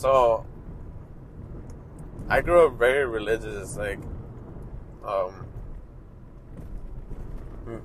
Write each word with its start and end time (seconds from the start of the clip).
So 0.00 0.46
I 2.26 2.40
grew 2.40 2.66
up 2.66 2.78
very 2.78 3.04
religious, 3.04 3.76
like 3.76 3.98
um 5.06 5.46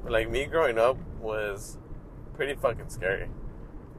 like 0.07 0.29
me 0.29 0.46
growing 0.46 0.78
up 0.78 0.97
was 1.20 1.78
pretty 2.33 2.55
fucking 2.55 2.88
scary. 2.88 3.28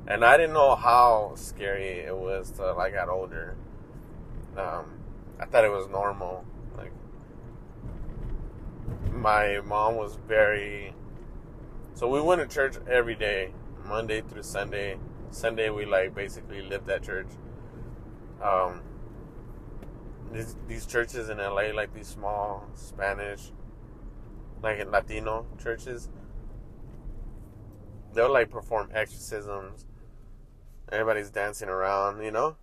And 0.07 0.25
I 0.25 0.39
didn't 0.39 0.55
know 0.55 0.77
how 0.77 1.35
scary 1.35 2.07
it 2.07 2.17
was 2.17 2.51
till 2.53 2.81
I 2.81 2.89
got 2.89 3.11
older. 3.11 3.55
Um, 4.57 4.99
I 5.39 5.45
thought 5.45 5.67
it 5.67 5.71
was 5.71 5.87
normal. 5.91 6.43
Like 6.75 6.93
my 9.13 9.61
mom 9.61 9.97
was 9.97 10.17
very 10.27 10.95
so 11.93 12.09
we 12.09 12.23
went 12.23 12.41
to 12.41 12.47
church 12.47 12.77
every 12.89 13.15
day, 13.15 13.53
Monday 13.87 14.23
through 14.23 14.45
Sunday. 14.45 14.97
Sunday 15.31 15.69
we 15.69 15.85
like 15.85 16.15
basically 16.15 16.63
lived 16.63 16.89
at 16.89 17.03
church. 17.03 17.29
Um, 18.43 18.83
these, 20.33 20.57
these 20.69 20.87
churches 20.87 21.29
in 21.29 21.39
LA, 21.39 21.73
like 21.75 21.95
these 21.95 22.09
small 22.09 22.69
Spanish, 22.75 23.53
like 24.63 24.85
Latino 24.91 25.47
churches, 25.63 26.09
they'll 28.15 28.33
like 28.33 28.51
perform 28.51 28.91
exorcisms. 28.93 29.87
Everybody's 30.91 31.31
dancing 31.31 31.69
around, 31.69 32.23
you 32.23 32.31
know. 32.31 32.57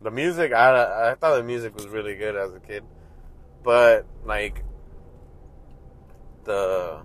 The 0.00 0.10
music, 0.10 0.52
I 0.52 1.10
I 1.10 1.14
thought 1.14 1.36
the 1.36 1.42
music 1.42 1.74
was 1.74 1.86
really 1.86 2.16
good 2.16 2.36
as 2.36 2.52
a 2.52 2.60
kid, 2.60 2.84
but 3.62 4.06
like 4.24 4.64
the 6.44 7.00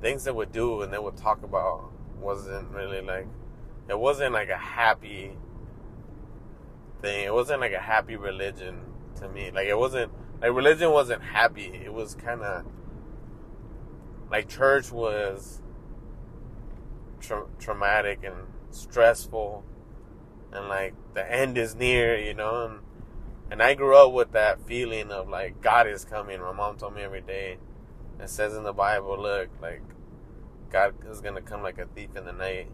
things 0.00 0.24
they 0.24 0.30
would 0.30 0.52
do 0.52 0.82
and 0.82 0.92
they 0.92 0.98
would 0.98 1.16
talk 1.16 1.42
about 1.42 1.92
wasn't 2.18 2.68
really 2.70 3.00
like 3.00 3.26
it 3.88 3.98
wasn't 3.98 4.32
like 4.32 4.48
a 4.48 4.56
happy 4.56 5.36
thing. 7.00 7.24
It 7.24 7.34
wasn't 7.34 7.60
like 7.60 7.72
a 7.72 7.80
happy 7.80 8.16
religion 8.16 8.80
to 9.16 9.28
me. 9.28 9.50
Like 9.50 9.66
it 9.66 9.78
wasn't 9.78 10.12
like 10.40 10.52
religion 10.52 10.90
wasn't 10.90 11.22
happy. 11.22 11.80
It 11.84 11.92
was 11.92 12.14
kind 12.14 12.42
of 12.42 12.64
like 14.30 14.48
church 14.48 14.92
was 14.92 15.60
tra- 17.20 17.46
traumatic 17.58 18.20
and 18.24 18.34
stressful, 18.70 19.64
and 20.52 20.68
like 20.68 20.94
the 21.14 21.30
end 21.30 21.58
is 21.58 21.74
near, 21.74 22.18
you 22.18 22.34
know. 22.34 22.66
And 22.66 22.80
and 23.50 23.62
I 23.62 23.74
grew 23.74 23.96
up 23.96 24.12
with 24.12 24.32
that 24.32 24.60
feeling 24.66 25.10
of 25.10 25.28
like 25.28 25.60
God 25.60 25.86
is 25.86 26.04
coming. 26.04 26.40
My 26.40 26.52
mom 26.52 26.76
told 26.76 26.94
me 26.94 27.02
every 27.02 27.20
day. 27.20 27.58
It 28.20 28.28
says 28.28 28.54
in 28.54 28.64
the 28.64 28.72
Bible, 28.72 29.20
look, 29.20 29.48
like 29.62 29.82
God 30.70 30.94
is 31.10 31.20
gonna 31.20 31.40
come 31.40 31.62
like 31.62 31.78
a 31.78 31.86
thief 31.86 32.10
in 32.16 32.24
the 32.24 32.32
night. 32.32 32.70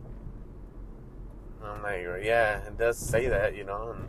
I'm 1.69 1.83
like, 1.83 2.25
yeah, 2.25 2.59
it 2.67 2.79
does 2.79 2.99
say 2.99 3.29
that, 3.29 3.57
you 3.57 3.65
know. 3.65 3.97
And 3.97 4.09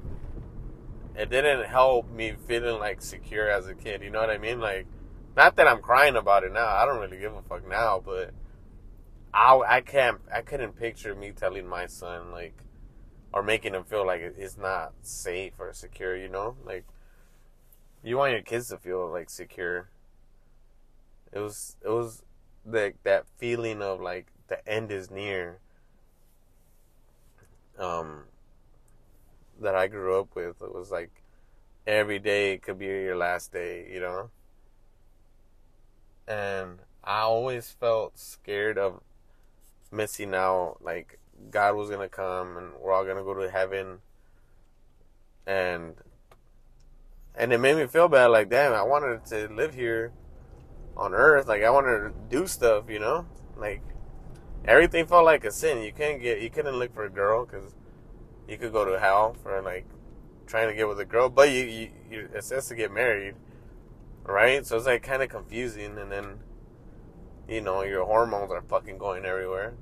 it 1.17 1.29
didn't 1.29 1.65
help 1.67 2.09
me 2.11 2.35
feeling 2.47 2.79
like 2.79 3.01
secure 3.01 3.49
as 3.49 3.67
a 3.67 3.73
kid. 3.73 4.01
You 4.03 4.09
know 4.09 4.19
what 4.19 4.29
I 4.29 4.37
mean? 4.37 4.59
Like, 4.59 4.85
not 5.35 5.55
that 5.55 5.67
I'm 5.67 5.81
crying 5.81 6.15
about 6.15 6.43
it 6.43 6.51
now. 6.53 6.67
I 6.67 6.85
don't 6.85 6.99
really 6.99 7.19
give 7.19 7.35
a 7.35 7.41
fuck 7.41 7.67
now, 7.67 8.01
but 8.03 8.33
I 9.33 9.61
I 9.67 9.81
can't 9.81 10.19
I 10.33 10.41
couldn't 10.41 10.75
picture 10.75 11.15
me 11.15 11.31
telling 11.31 11.67
my 11.67 11.87
son 11.87 12.31
like 12.31 12.63
or 13.33 13.43
making 13.43 13.73
him 13.73 13.83
feel 13.83 14.05
like 14.05 14.21
it's 14.21 14.57
not 14.57 14.93
safe 15.01 15.53
or 15.59 15.73
secure. 15.73 16.15
You 16.15 16.29
know, 16.29 16.55
like 16.65 16.85
you 18.03 18.17
want 18.17 18.31
your 18.31 18.41
kids 18.41 18.69
to 18.69 18.77
feel 18.77 19.11
like 19.11 19.29
secure. 19.29 19.89
It 21.31 21.39
was 21.39 21.77
it 21.83 21.89
was 21.89 22.23
like 22.65 22.97
that 23.03 23.25
feeling 23.37 23.81
of 23.81 24.01
like 24.01 24.27
the 24.47 24.67
end 24.67 24.91
is 24.91 25.11
near 25.11 25.59
um, 27.79 28.23
that 29.59 29.75
I 29.75 29.87
grew 29.87 30.19
up 30.19 30.35
with. 30.35 30.61
It 30.61 30.73
was 30.73 30.91
like 30.91 31.11
every 31.85 32.19
day 32.19 32.57
could 32.57 32.79
be 32.79 32.85
your 32.85 33.15
last 33.15 33.51
day, 33.51 33.87
you 33.91 33.99
know? 33.99 34.29
And 36.27 36.79
I 37.03 37.21
always 37.21 37.69
felt 37.69 38.19
scared 38.19 38.77
of 38.77 39.01
missing 39.91 40.33
out. 40.33 40.77
Like, 40.81 41.19
God 41.49 41.75
was 41.75 41.89
going 41.89 42.01
to 42.01 42.09
come 42.09 42.57
and 42.57 42.73
we're 42.79 42.91
all 42.91 43.05
going 43.05 43.17
to 43.17 43.23
go 43.23 43.33
to 43.33 43.49
heaven. 43.49 43.99
And, 45.45 45.95
and 47.35 47.53
it 47.53 47.59
made 47.59 47.77
me 47.77 47.87
feel 47.87 48.09
bad. 48.09 48.27
Like, 48.27 48.49
damn, 48.49 48.73
I 48.73 48.83
wanted 48.83 49.25
to 49.27 49.47
live 49.53 49.73
here 49.73 50.11
on 50.97 51.13
earth. 51.13 51.47
Like, 51.47 51.63
I 51.63 51.69
wanted 51.69 51.99
to 51.99 52.13
do 52.29 52.47
stuff, 52.47 52.89
you 52.89 52.99
know? 52.99 53.25
Like, 53.55 53.81
everything 54.67 55.05
felt 55.07 55.25
like 55.25 55.45
a 55.45 55.51
sin. 55.51 55.81
You 55.81 55.91
couldn't 55.91 56.19
get, 56.19 56.41
you 56.41 56.49
couldn't 56.49 56.75
look 56.75 56.93
for 56.93 57.05
a 57.05 57.09
girl 57.09 57.45
because 57.45 57.73
you 58.47 58.57
could 58.57 58.73
go 58.73 58.85
to 58.85 58.99
hell 58.99 59.35
for 59.41 59.61
like 59.61 59.85
trying 60.45 60.67
to 60.67 60.73
get 60.73 60.87
with 60.87 60.99
a 60.99 61.05
girl, 61.05 61.29
but 61.29 61.49
you, 61.49 61.63
you, 61.63 61.89
you 62.09 62.29
it 62.33 62.43
says 62.43 62.67
to 62.67 62.75
get 62.75 62.91
married, 62.91 63.35
right? 64.23 64.65
So 64.65 64.77
it's 64.77 64.85
like 64.85 65.03
kind 65.03 65.23
of 65.23 65.29
confusing, 65.29 65.97
and 65.97 66.11
then 66.11 66.39
you 67.47 67.61
know 67.61 67.83
your 67.83 68.05
hormones 68.05 68.51
are 68.51 68.61
fucking 68.61 68.97
going 68.97 69.25
everywhere. 69.25 69.73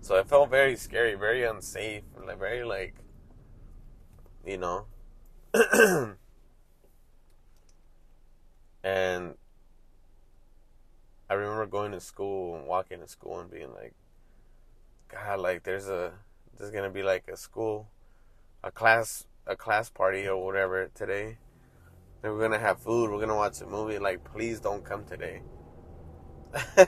So 0.00 0.16
it 0.16 0.28
felt 0.28 0.50
very 0.50 0.76
scary, 0.76 1.14
very 1.14 1.44
unsafe, 1.44 2.02
like 2.26 2.38
very 2.38 2.62
like, 2.62 2.94
you 4.44 4.58
know. 4.58 4.86
and 8.84 9.34
I 11.28 11.34
remember 11.34 11.66
going 11.66 11.92
to 11.92 12.00
school 12.00 12.56
and 12.56 12.66
walking 12.66 13.00
to 13.00 13.08
school 13.08 13.40
and 13.40 13.50
being 13.50 13.72
like, 13.72 13.94
God, 15.08 15.40
like 15.40 15.62
there's 15.62 15.88
a 15.88 16.12
there's 16.56 16.70
gonna 16.70 16.90
be 16.90 17.02
like 17.02 17.28
a 17.28 17.36
school, 17.36 17.88
a 18.62 18.70
class, 18.70 19.26
a 19.46 19.56
class 19.56 19.90
party 19.90 20.26
or 20.26 20.44
whatever 20.44 20.90
today. 20.94 21.38
And 22.22 22.32
we're 22.32 22.40
gonna 22.40 22.58
have 22.58 22.80
food. 22.80 23.10
We're 23.10 23.20
gonna 23.20 23.34
watch 23.34 23.60
a 23.60 23.66
movie. 23.66 23.98
Like, 23.98 24.24
please 24.24 24.60
don't 24.60 24.84
come 24.84 25.04
today. 25.04 25.42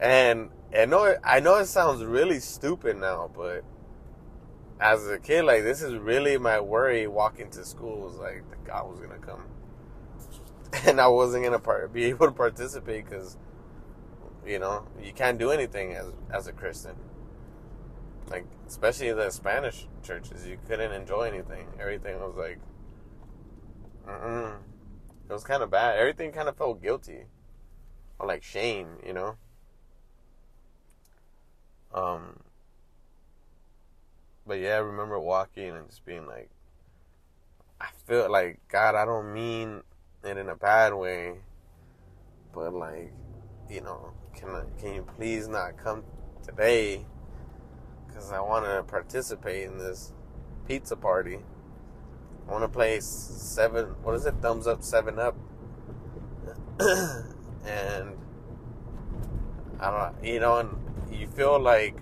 and 0.00 0.50
I 0.76 0.86
know 0.86 1.14
I 1.22 1.40
know 1.40 1.56
it 1.56 1.66
sounds 1.66 2.02
really 2.04 2.40
stupid 2.40 2.96
now, 2.96 3.30
but 3.34 3.64
as 4.80 5.06
a 5.08 5.18
kid, 5.18 5.44
like 5.44 5.62
this 5.62 5.82
is 5.82 5.94
really 5.94 6.36
my 6.38 6.60
worry 6.60 7.06
walking 7.06 7.50
to 7.50 7.64
school 7.64 8.00
was 8.00 8.16
like 8.16 8.48
the 8.50 8.56
God 8.66 8.90
was 8.90 9.00
gonna 9.00 9.18
come, 9.18 9.44
and 10.86 11.00
I 11.00 11.08
wasn't 11.08 11.44
gonna 11.44 11.58
part, 11.58 11.92
be 11.92 12.04
able 12.04 12.26
to 12.26 12.32
participate 12.32 13.08
because 13.08 13.36
you 14.46 14.58
know 14.58 14.86
you 15.02 15.12
can't 15.12 15.38
do 15.38 15.50
anything 15.50 15.94
as 15.94 16.06
as 16.30 16.46
a 16.46 16.52
Christian 16.52 16.96
like 18.30 18.46
especially 18.66 19.12
the 19.12 19.30
Spanish 19.30 19.86
churches, 20.02 20.46
you 20.46 20.58
couldn't 20.66 20.92
enjoy 20.92 21.22
anything. 21.22 21.66
Everything 21.78 22.18
was 22.20 22.34
like, 22.36 22.58
mm 24.06 24.56
it 25.26 25.32
was 25.32 25.44
kind 25.44 25.62
of 25.62 25.70
bad. 25.70 25.98
Everything 25.98 26.32
kind 26.32 26.48
of 26.50 26.56
felt 26.56 26.82
guilty, 26.82 27.24
or 28.18 28.26
like 28.26 28.42
shame, 28.42 28.88
you 29.06 29.14
know. 29.14 29.36
Um, 31.94 32.40
but 34.46 34.58
yeah, 34.58 34.74
I 34.74 34.78
remember 34.78 35.18
walking 35.18 35.70
and 35.70 35.88
just 35.88 36.04
being 36.04 36.26
like, 36.26 36.50
I 37.80 37.88
feel 38.06 38.30
like 38.30 38.60
God. 38.68 38.94
I 38.94 39.06
don't 39.06 39.32
mean 39.32 39.82
it 40.26 40.36
in 40.36 40.48
a 40.48 40.56
bad 40.56 40.94
way, 40.94 41.34
but 42.54 42.72
like, 42.72 43.12
you 43.70 43.80
know, 43.80 44.12
can 44.34 44.50
I, 44.50 44.62
can 44.80 44.94
you 44.94 45.06
please 45.16 45.48
not 45.48 45.76
come 45.76 46.04
today? 46.42 47.04
because 48.14 48.30
I 48.30 48.40
want 48.40 48.64
to 48.64 48.82
participate 48.84 49.64
in 49.64 49.78
this 49.78 50.12
pizza 50.68 50.94
party. 50.94 51.40
I 52.48 52.52
want 52.52 52.62
to 52.62 52.68
play 52.68 53.00
seven. 53.00 53.86
What 54.02 54.14
is 54.14 54.26
it? 54.26 54.34
Thumbs 54.40 54.66
up, 54.66 54.82
seven 54.82 55.18
up, 55.18 55.36
and 56.80 58.16
I 59.80 59.90
don't. 59.90 60.24
You 60.24 60.40
know, 60.40 60.58
and 60.58 60.70
you 61.12 61.26
feel 61.26 61.58
like 61.58 61.96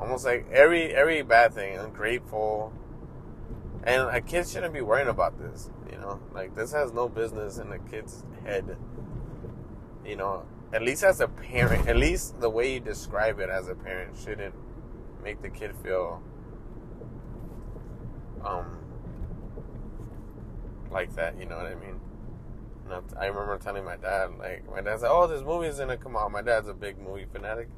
almost 0.00 0.24
like 0.24 0.50
every 0.50 0.94
every 0.94 1.22
bad 1.22 1.54
thing, 1.54 1.78
ungrateful, 1.78 2.72
and 3.86 4.02
a 4.10 4.20
kid 4.20 4.48
shouldn't 4.48 4.74
be 4.74 4.80
worrying 4.80 5.08
about 5.08 5.38
this. 5.38 5.70
You 5.90 5.98
know, 5.98 6.20
like 6.34 6.54
this 6.54 6.72
has 6.72 6.92
no 6.92 7.08
business 7.08 7.58
in 7.58 7.72
a 7.72 7.78
kid's 7.78 8.24
head. 8.44 8.76
You 10.04 10.16
know, 10.16 10.44
at 10.72 10.82
least 10.82 11.04
as 11.04 11.20
a 11.20 11.28
parent, 11.28 11.88
at 11.88 11.96
least 11.96 12.40
the 12.40 12.50
way 12.50 12.74
you 12.74 12.80
describe 12.80 13.38
it 13.38 13.48
as 13.48 13.68
a 13.68 13.74
parent 13.74 14.16
shouldn't 14.16 14.54
make 15.22 15.40
the 15.40 15.48
kid 15.48 15.74
feel 15.82 16.22
um 18.44 18.78
like 20.90 21.14
that, 21.14 21.38
you 21.38 21.46
know 21.46 21.56
what 21.56 21.66
I 21.66 21.74
mean? 21.74 22.00
Not, 22.88 23.04
I 23.18 23.26
remember 23.26 23.58
telling 23.58 23.84
my 23.84 23.96
dad, 23.96 24.30
like, 24.38 24.68
my 24.70 24.80
dad 24.80 25.00
said, 25.00 25.10
"Oh, 25.10 25.26
this 25.26 25.42
movie 25.42 25.66
is 25.66 25.78
gonna 25.78 25.96
come 25.96 26.16
out." 26.16 26.30
My 26.30 26.42
dad's 26.42 26.68
a 26.68 26.74
big 26.74 26.98
movie 26.98 27.26
fanatic. 27.32 27.68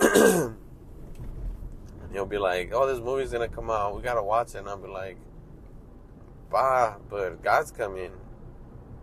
he'll 2.14 2.26
be 2.26 2.38
like, 2.38 2.70
"Oh, 2.72 2.86
this 2.86 3.00
movie's 3.00 3.32
gonna 3.32 3.48
come 3.48 3.70
out. 3.70 3.96
We 3.96 4.02
gotta 4.02 4.22
watch 4.22 4.54
it." 4.54 4.58
And 4.58 4.68
I'll 4.68 4.76
be 4.78 4.88
like, 4.88 5.18
"Bah, 6.50 6.96
but 7.10 7.42
God's 7.42 7.70
coming. 7.70 8.12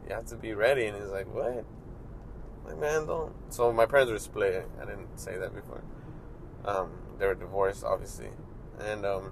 You 0.07 0.15
have 0.15 0.25
to 0.27 0.35
be 0.35 0.53
ready." 0.53 0.85
And 0.87 0.97
he's 0.97 1.11
like, 1.11 1.33
"What?" 1.33 1.65
I'm 2.63 2.65
like, 2.65 2.79
man, 2.79 3.05
don't. 3.05 3.33
So 3.49 3.71
my 3.73 3.85
parents 3.85 4.11
were 4.11 4.19
split. 4.19 4.67
I 4.81 4.85
didn't 4.85 5.19
say 5.19 5.37
that 5.37 5.53
before. 5.53 5.83
Um, 6.65 6.91
they 7.17 7.25
were 7.25 7.35
divorced, 7.35 7.83
obviously, 7.83 8.29
and 8.79 9.05
um, 9.05 9.31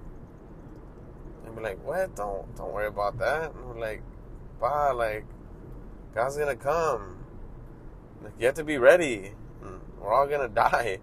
and 1.45 1.55
be 1.55 1.61
like, 1.61 1.83
"What? 1.85 2.15
Don't 2.15 2.55
don't 2.55 2.73
worry 2.73 2.87
about 2.87 3.17
that." 3.19 3.53
And 3.53 3.65
we're 3.65 3.79
like, 3.79 4.01
"Bah, 4.59 4.91
like 4.93 5.25
God's 6.13 6.37
gonna 6.37 6.55
come. 6.55 7.17
Like, 8.21 8.33
you 8.39 8.45
have 8.47 8.55
to 8.55 8.63
be 8.63 8.77
ready. 8.77 9.31
We're 9.99 10.13
all 10.13 10.27
gonna 10.27 10.47
die." 10.67 10.99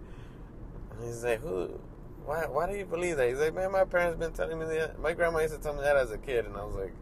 And 0.91 1.05
he's 1.05 1.25
like, 1.25 1.41
"Who? 1.41 1.79
Why? 2.27 2.47
Why 2.47 2.71
do 2.71 2.77
you 2.77 2.85
believe 2.85 3.17
that?" 3.17 3.29
He's 3.29 3.39
like, 3.39 3.55
"Man, 3.55 3.73
my 3.73 3.85
parents 3.85 4.19
been 4.19 4.33
telling 4.33 4.59
me 4.59 4.67
that. 4.67 4.99
My 4.99 5.13
grandma 5.13 5.41
used 5.41 5.55
to 5.55 5.61
tell 5.61 5.75
me 5.75 5.83
that 5.83 5.97
as 5.97 6.11
a 6.11 6.19
kid." 6.19 6.45
And 6.47 6.57
I 6.57 6.65
was 6.65 6.75
like, 6.75 6.95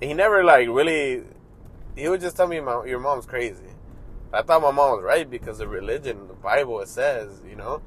he 0.00 0.14
never 0.14 0.44
like 0.44 0.68
really. 0.68 1.24
He 1.96 2.08
would 2.08 2.20
just 2.20 2.36
tell 2.36 2.46
me, 2.46 2.56
"Your 2.56 2.98
mom's 3.00 3.26
crazy." 3.26 3.72
I 4.32 4.42
thought 4.42 4.62
my 4.62 4.70
mom 4.70 4.96
was 4.96 5.04
right 5.04 5.28
because 5.28 5.58
the 5.58 5.68
religion, 5.68 6.26
the 6.26 6.34
Bible, 6.34 6.80
it 6.80 6.88
says, 6.88 7.42
you 7.46 7.54
know, 7.54 7.82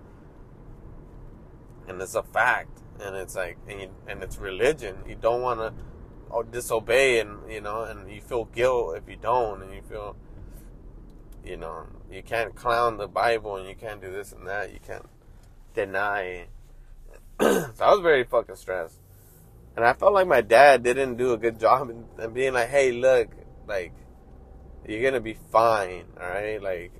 and 1.87 1.99
it's 1.99 2.13
a 2.13 2.21
fact, 2.21 2.81
and 2.99 3.15
it's 3.15 3.35
like, 3.35 3.57
and, 3.67 3.81
you, 3.81 3.89
and 4.07 4.21
it's 4.21 4.37
religion. 4.37 4.97
You 5.07 5.15
don't 5.15 5.41
want 5.41 5.59
to 5.59 5.73
oh, 6.29 6.43
disobey, 6.43 7.19
and 7.19 7.51
you 7.51 7.61
know, 7.61 7.83
and 7.83 8.11
you 8.11 8.21
feel 8.21 8.45
guilt 8.45 8.97
if 8.97 9.09
you 9.09 9.15
don't, 9.15 9.63
and 9.63 9.73
you 9.73 9.81
feel, 9.81 10.15
you 11.43 11.57
know, 11.57 11.87
you 12.11 12.21
can't 12.21 12.53
clown 12.55 12.97
the 12.97 13.07
Bible, 13.07 13.55
and 13.55 13.67
you 13.67 13.75
can't 13.75 14.01
do 14.01 14.11
this 14.11 14.31
and 14.31 14.47
that. 14.47 14.71
You 14.71 14.79
can't 14.85 15.07
deny. 15.73 16.45
So 17.39 17.73
I 17.79 17.91
was 17.91 18.01
very 18.01 18.23
fucking 18.23 18.55
stressed, 18.55 18.99
and 19.75 19.85
I 19.85 19.93
felt 19.93 20.13
like 20.13 20.27
my 20.27 20.41
dad 20.41 20.83
didn't 20.83 21.17
do 21.17 21.33
a 21.33 21.37
good 21.37 21.59
job 21.59 21.89
in, 21.89 22.05
in 22.19 22.33
being 22.33 22.53
like, 22.53 22.69
"Hey, 22.69 22.91
look, 22.91 23.29
like." 23.67 23.93
you're 24.87 25.01
gonna 25.01 25.21
be 25.21 25.33
fine, 25.51 26.05
all 26.19 26.27
right? 26.27 26.61
Like 26.61 26.91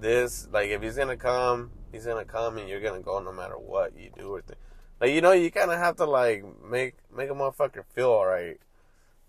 this, 0.00 0.48
like 0.52 0.70
if 0.70 0.82
he's 0.82 0.96
gonna 0.96 1.16
come, 1.16 1.70
he's 1.92 2.06
gonna 2.06 2.24
come, 2.24 2.58
and 2.58 2.68
you're 2.68 2.80
gonna 2.80 3.00
go 3.00 3.20
no 3.20 3.32
matter 3.32 3.58
what 3.58 3.96
you 3.96 4.10
do 4.16 4.34
or 4.34 4.42
thing. 4.42 4.56
Like 5.00 5.12
you 5.12 5.20
know, 5.20 5.32
you 5.32 5.50
kind 5.50 5.70
of 5.70 5.78
have 5.78 5.96
to 5.96 6.04
like 6.04 6.44
make 6.68 6.94
make 7.14 7.30
a 7.30 7.34
motherfucker 7.34 7.84
feel 7.94 8.10
alright, 8.10 8.58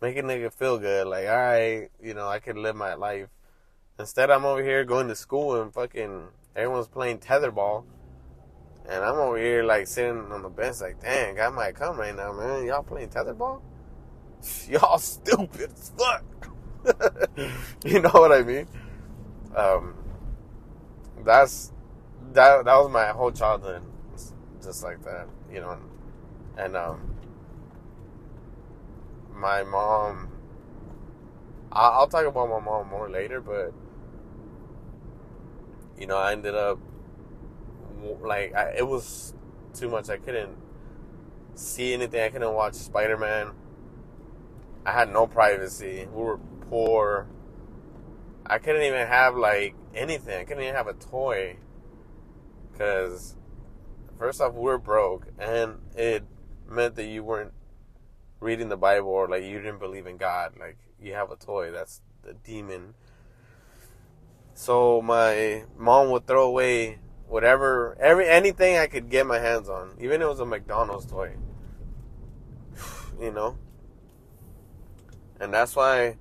make 0.01 0.17
a 0.17 0.23
nigga 0.23 0.51
feel 0.51 0.77
good. 0.79 1.07
Like 1.07 1.27
all 1.27 1.37
right, 1.37 1.89
you 2.01 2.13
know, 2.13 2.27
I 2.27 2.39
can 2.39 2.61
live 2.61 2.75
my 2.75 2.95
life. 2.95 3.27
Instead, 3.99 4.31
I'm 4.31 4.45
over 4.45 4.63
here 4.63 4.83
going 4.83 5.07
to 5.07 5.15
school 5.15 5.61
and 5.61 5.71
fucking 5.71 6.27
everyone's 6.55 6.87
playing 6.87 7.19
tetherball. 7.19 7.83
And 8.89 9.03
I'm 9.03 9.15
over 9.15 9.37
here 9.37 9.63
like 9.63 9.87
sitting 9.87 10.31
on 10.31 10.41
the 10.41 10.49
bench, 10.49 10.81
like, 10.81 11.01
dang, 11.01 11.39
I 11.39 11.49
might 11.49 11.75
come 11.75 11.97
right 11.97 12.15
now, 12.15 12.33
man. 12.33 12.65
Y'all 12.65 12.83
playing 12.83 13.09
tetherball? 13.09 13.61
Y'all 14.69 14.97
stupid 14.97 15.71
as 15.71 15.91
fuck. 15.97 16.23
you 17.85 18.01
know 18.01 18.09
what 18.09 18.33
I 18.33 18.41
mean? 18.43 18.67
Um, 19.55 19.95
that's 21.23 21.71
that. 22.33 22.65
That 22.65 22.75
was 22.75 22.91
my 22.91 23.07
whole 23.07 23.31
childhood, 23.31 23.83
just 24.61 24.83
like 24.83 25.01
that, 25.05 25.27
you 25.51 25.61
know. 25.61 25.77
And 26.57 26.75
um, 26.75 27.15
my 29.33 29.63
mom. 29.63 30.29
I'll 31.75 32.07
talk 32.07 32.25
about 32.25 32.49
my 32.49 32.59
mom 32.59 32.89
more 32.89 33.09
later, 33.09 33.41
but 33.41 33.73
you 35.97 36.05
know, 36.05 36.17
I 36.17 36.33
ended 36.33 36.53
up 36.53 36.77
like 38.21 38.53
I, 38.53 38.75
it 38.77 38.87
was 38.87 39.33
too 39.73 39.89
much. 39.89 40.09
I 40.09 40.17
couldn't 40.17 40.57
see 41.55 41.93
anything. 41.93 42.21
I 42.21 42.29
couldn't 42.29 42.53
watch 42.53 42.75
Spider 42.75 43.17
Man. 43.17 43.51
I 44.85 44.91
had 44.91 45.11
no 45.11 45.27
privacy. 45.27 46.07
We 46.13 46.21
were 46.23 46.39
poor. 46.69 47.27
I 48.45 48.57
couldn't 48.57 48.83
even 48.83 49.07
have 49.07 49.35
like 49.35 49.75
anything. 49.95 50.39
I 50.39 50.43
couldn't 50.43 50.63
even 50.63 50.75
have 50.75 50.87
a 50.87 50.93
toy 50.93 51.57
because 52.71 53.35
first 54.17 54.41
off, 54.41 54.53
we're 54.53 54.77
broke, 54.77 55.27
and 55.39 55.79
it 55.95 56.23
meant 56.67 56.95
that 56.95 57.05
you 57.05 57.23
weren't 57.23 57.53
reading 58.39 58.69
the 58.69 58.77
Bible 58.77 59.09
or 59.09 59.27
like 59.27 59.43
you 59.43 59.59
didn't 59.59 59.79
believe 59.79 60.07
in 60.07 60.17
God. 60.17 60.53
Like 60.59 60.77
you 60.99 61.13
have 61.13 61.31
a 61.31 61.35
toy, 61.35 61.71
that's 61.71 62.01
the 62.23 62.33
demon. 62.33 62.95
So 64.53 65.01
my 65.01 65.63
mom 65.77 66.11
would 66.11 66.27
throw 66.27 66.47
away 66.47 66.99
whatever, 67.27 67.97
every 67.99 68.27
anything 68.27 68.77
I 68.77 68.87
could 68.87 69.09
get 69.09 69.25
my 69.25 69.39
hands 69.39 69.69
on, 69.69 69.95
even 69.99 70.21
it 70.21 70.27
was 70.27 70.39
a 70.39 70.45
McDonald's 70.45 71.05
toy. 71.05 71.35
You 73.21 73.31
know, 73.31 73.57
and 75.39 75.53
that's 75.53 75.75
why 75.75 76.17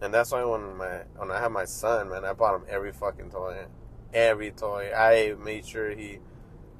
and 0.00 0.12
that's 0.12 0.30
why 0.30 0.44
when 0.44 0.76
my 0.76 1.02
when 1.16 1.30
I 1.30 1.40
had 1.40 1.50
my 1.50 1.64
son, 1.64 2.10
man, 2.10 2.24
I 2.24 2.32
bought 2.32 2.54
him 2.54 2.66
every 2.68 2.92
fucking 2.92 3.30
toy, 3.30 3.66
every 4.12 4.50
toy. 4.50 4.90
I 4.94 5.34
made 5.42 5.66
sure 5.66 5.90
he 5.90 6.18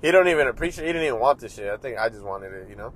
he 0.03 0.11
don't 0.11 0.29
even 0.29 0.47
appreciate. 0.47 0.87
He 0.87 0.93
didn't 0.93 1.09
even 1.09 1.21
want 1.21 1.41
the 1.41 1.49
shit. 1.49 1.73
I 1.73 1.77
think 1.79 1.99
I 1.99 2.09
just 2.09 2.23
wanted 2.23 2.53
it, 2.53 2.69
you 2.69 2.77
know. 2.77 2.93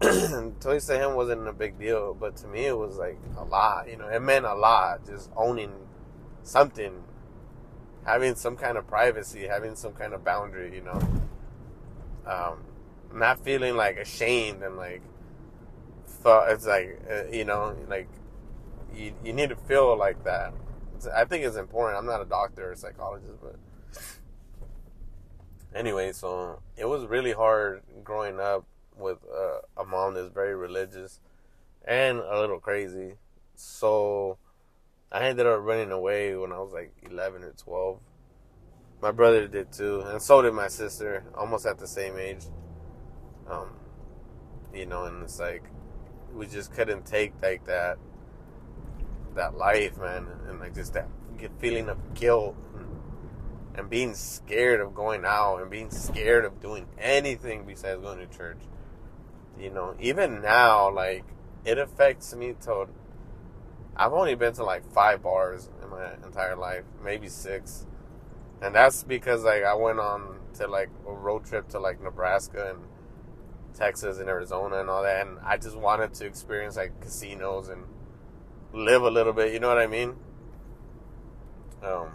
toys 0.60 0.86
to 0.86 0.98
him 0.98 1.14
wasn't 1.14 1.46
a 1.46 1.52
big 1.52 1.78
deal, 1.78 2.14
but 2.14 2.36
to 2.36 2.48
me 2.48 2.66
it 2.66 2.76
was 2.76 2.96
like 2.96 3.18
a 3.38 3.44
lot. 3.44 3.88
You 3.88 3.96
know, 3.96 4.08
it 4.08 4.20
meant 4.20 4.44
a 4.44 4.54
lot. 4.54 5.06
Just 5.06 5.30
owning 5.36 5.72
something, 6.42 6.92
having 8.04 8.34
some 8.34 8.56
kind 8.56 8.76
of 8.76 8.86
privacy, 8.86 9.46
having 9.46 9.76
some 9.76 9.92
kind 9.92 10.12
of 10.12 10.24
boundary. 10.24 10.74
You 10.74 10.82
know, 10.82 11.00
um, 12.26 12.64
not 13.12 13.40
feeling 13.40 13.76
like 13.76 13.96
ashamed 13.96 14.62
and 14.62 14.76
like 14.76 15.02
thought 16.06 16.50
it's 16.50 16.66
like 16.66 17.00
uh, 17.10 17.24
you 17.30 17.44
know 17.44 17.76
like 17.88 18.08
you, 18.94 19.12
you 19.24 19.32
need 19.32 19.50
to 19.50 19.56
feel 19.56 19.96
like 19.96 20.24
that. 20.24 20.52
I 21.14 21.24
think 21.24 21.44
it's 21.44 21.56
important. 21.56 21.98
I'm 21.98 22.06
not 22.06 22.22
a 22.22 22.24
doctor 22.24 22.72
or 22.72 22.76
psychologist, 22.76 23.34
but 23.42 23.56
anyway, 25.74 26.12
so 26.12 26.60
it 26.76 26.86
was 26.86 27.04
really 27.06 27.32
hard 27.32 27.82
growing 28.02 28.40
up 28.40 28.64
with 28.96 29.18
uh, 29.24 29.58
a 29.82 29.84
mom 29.84 30.14
that's 30.14 30.32
very 30.32 30.54
religious 30.54 31.20
and 31.84 32.18
a 32.18 32.40
little 32.40 32.58
crazy. 32.58 33.14
So 33.54 34.38
I 35.14 35.28
ended 35.28 35.46
up 35.46 35.60
running 35.62 35.92
away 35.92 36.34
when 36.34 36.50
I 36.50 36.58
was 36.58 36.72
like 36.72 36.92
11 37.08 37.44
or 37.44 37.52
12. 37.52 38.00
My 39.00 39.12
brother 39.12 39.46
did 39.46 39.70
too, 39.72 40.00
and 40.00 40.20
so 40.20 40.42
did 40.42 40.52
my 40.54 40.66
sister, 40.66 41.22
almost 41.36 41.66
at 41.66 41.78
the 41.78 41.86
same 41.86 42.18
age. 42.18 42.42
Um, 43.48 43.68
you 44.74 44.86
know, 44.86 45.04
and 45.04 45.22
it's 45.22 45.38
like 45.38 45.62
we 46.34 46.48
just 46.48 46.72
couldn't 46.72 47.06
take 47.06 47.32
like 47.40 47.64
that 47.66 47.98
that 49.36 49.56
life, 49.56 49.96
man, 49.98 50.26
and 50.48 50.58
like 50.58 50.74
just 50.74 50.94
that 50.94 51.08
feeling 51.60 51.88
of 51.88 52.14
guilt 52.14 52.56
and, 52.74 53.78
and 53.78 53.88
being 53.88 54.14
scared 54.14 54.80
of 54.80 54.96
going 54.96 55.24
out 55.24 55.58
and 55.58 55.70
being 55.70 55.92
scared 55.92 56.44
of 56.44 56.60
doing 56.60 56.88
anything 56.98 57.64
besides 57.64 58.00
going 58.00 58.18
to 58.18 58.36
church. 58.36 58.58
You 59.60 59.70
know, 59.70 59.94
even 60.00 60.42
now, 60.42 60.90
like 60.92 61.24
it 61.64 61.78
affects 61.78 62.34
me 62.34 62.56
to. 62.62 62.88
I've 63.96 64.12
only 64.12 64.34
been 64.34 64.52
to 64.54 64.64
like 64.64 64.90
five 64.92 65.22
bars 65.22 65.68
in 65.82 65.90
my 65.90 66.14
entire 66.24 66.56
life, 66.56 66.84
maybe 67.02 67.28
six, 67.28 67.86
and 68.60 68.74
that's 68.74 69.04
because 69.04 69.44
like 69.44 69.62
I 69.62 69.74
went 69.74 70.00
on 70.00 70.40
to 70.54 70.66
like 70.66 70.90
a 71.06 71.12
road 71.12 71.44
trip 71.44 71.68
to 71.70 71.78
like 71.78 72.02
Nebraska 72.02 72.70
and 72.70 72.80
Texas 73.74 74.18
and 74.18 74.28
Arizona 74.28 74.80
and 74.80 74.90
all 74.90 75.02
that, 75.02 75.26
and 75.26 75.38
I 75.44 75.56
just 75.56 75.76
wanted 75.76 76.14
to 76.14 76.26
experience 76.26 76.76
like 76.76 77.00
casinos 77.00 77.68
and 77.68 77.84
live 78.72 79.02
a 79.02 79.10
little 79.10 79.32
bit. 79.32 79.52
You 79.52 79.60
know 79.60 79.68
what 79.68 79.78
I 79.78 79.86
mean? 79.86 80.16
Um, 81.82 82.10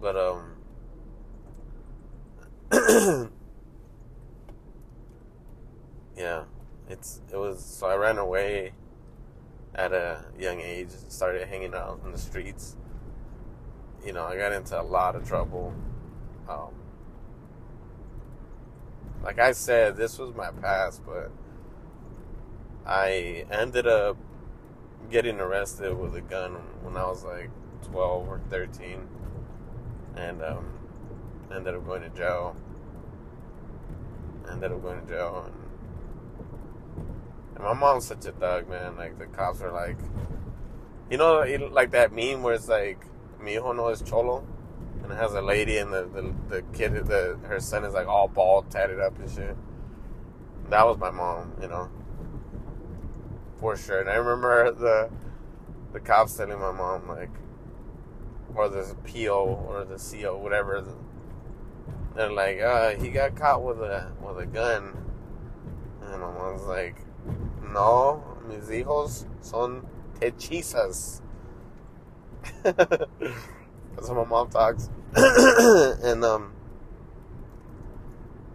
but 0.00 0.16
um, 0.16 0.56
yeah, 6.16 6.44
it's 6.88 7.20
it 7.32 7.36
was. 7.36 7.64
So 7.64 7.86
I 7.86 7.96
ran 7.96 8.18
away 8.18 8.72
at 9.74 9.92
a 9.92 10.24
young 10.38 10.60
age. 10.60 10.88
Started 11.08 11.48
hanging 11.48 11.74
out 11.74 12.00
in 12.04 12.12
the 12.12 12.18
streets. 12.18 12.76
You 14.04 14.12
know, 14.12 14.24
I 14.24 14.36
got 14.36 14.52
into 14.52 14.80
a 14.80 14.82
lot 14.82 15.16
of 15.16 15.26
trouble. 15.26 15.74
Um, 16.48 16.74
like 19.22 19.38
I 19.38 19.52
said, 19.52 19.96
this 19.96 20.18
was 20.18 20.34
my 20.34 20.50
past, 20.50 21.02
but 21.06 21.30
I 22.86 23.46
ended 23.50 23.86
up 23.86 24.18
getting 25.10 25.40
arrested 25.40 25.96
with 25.96 26.14
a 26.16 26.20
gun 26.20 26.52
when 26.82 26.96
I 26.96 27.04
was 27.06 27.24
like 27.24 27.50
12 27.84 28.28
or 28.28 28.40
13 28.50 29.08
and 30.16 30.42
um, 30.42 30.66
ended 31.54 31.74
up 31.74 31.86
going 31.86 32.02
to 32.02 32.10
jail. 32.10 32.56
Ended 34.50 34.72
up 34.72 34.82
going 34.82 35.00
to 35.00 35.06
jail. 35.06 35.44
And, 35.46 35.63
and 37.54 37.64
my 37.64 37.72
mom's 37.72 38.06
such 38.06 38.24
a 38.26 38.32
thug, 38.32 38.68
man. 38.68 38.96
Like, 38.96 39.18
the 39.18 39.26
cops 39.26 39.60
are 39.60 39.72
like, 39.72 39.98
you 41.10 41.18
know, 41.18 41.44
like 41.70 41.90
that 41.92 42.12
meme 42.12 42.42
where 42.42 42.54
it's 42.54 42.68
like, 42.68 43.04
mi 43.40 43.54
hijo 43.54 43.72
no 43.72 43.88
es 43.88 44.02
cholo? 44.02 44.46
And 45.02 45.12
it 45.12 45.16
has 45.16 45.34
a 45.34 45.42
lady 45.42 45.76
and 45.78 45.92
the, 45.92 46.08
the, 46.08 46.34
the 46.48 46.62
kid, 46.72 46.94
the, 47.06 47.38
her 47.44 47.60
son 47.60 47.84
is 47.84 47.92
like 47.92 48.06
all 48.06 48.28
bald, 48.28 48.70
tatted 48.70 49.00
up 49.00 49.18
and 49.18 49.30
shit. 49.30 49.56
That 50.70 50.86
was 50.86 50.96
my 50.98 51.10
mom, 51.10 51.52
you 51.60 51.68
know 51.68 51.90
for 53.64 53.78
sure. 53.78 54.00
And 54.00 54.10
I 54.10 54.16
remember 54.16 54.72
the 54.72 55.10
the 55.94 56.00
cops 56.00 56.36
telling 56.36 56.58
my 56.58 56.70
mom 56.70 57.08
like, 57.08 57.30
or 58.54 58.68
the 58.68 58.94
PO 59.06 59.64
or 59.68 59.84
the 59.86 59.96
CO, 59.96 60.36
whatever. 60.36 60.84
They're 62.14 62.30
like, 62.30 62.60
uh, 62.60 62.90
he 62.90 63.08
got 63.08 63.34
caught 63.36 63.62
with 63.62 63.78
a 63.78 64.12
with 64.20 64.38
a 64.38 64.44
gun, 64.44 64.92
and 66.02 66.20
my 66.20 66.30
mom's 66.30 66.64
like, 66.64 66.96
no, 67.74 68.22
mis 68.48 68.68
hijos 68.70 69.26
son 69.40 69.86
hechizas. 70.20 71.20
That's 72.62 74.08
how 74.08 74.14
my 74.14 74.24
mom 74.24 74.48
talks, 74.48 74.88
and 75.16 76.24
um, 76.24 76.52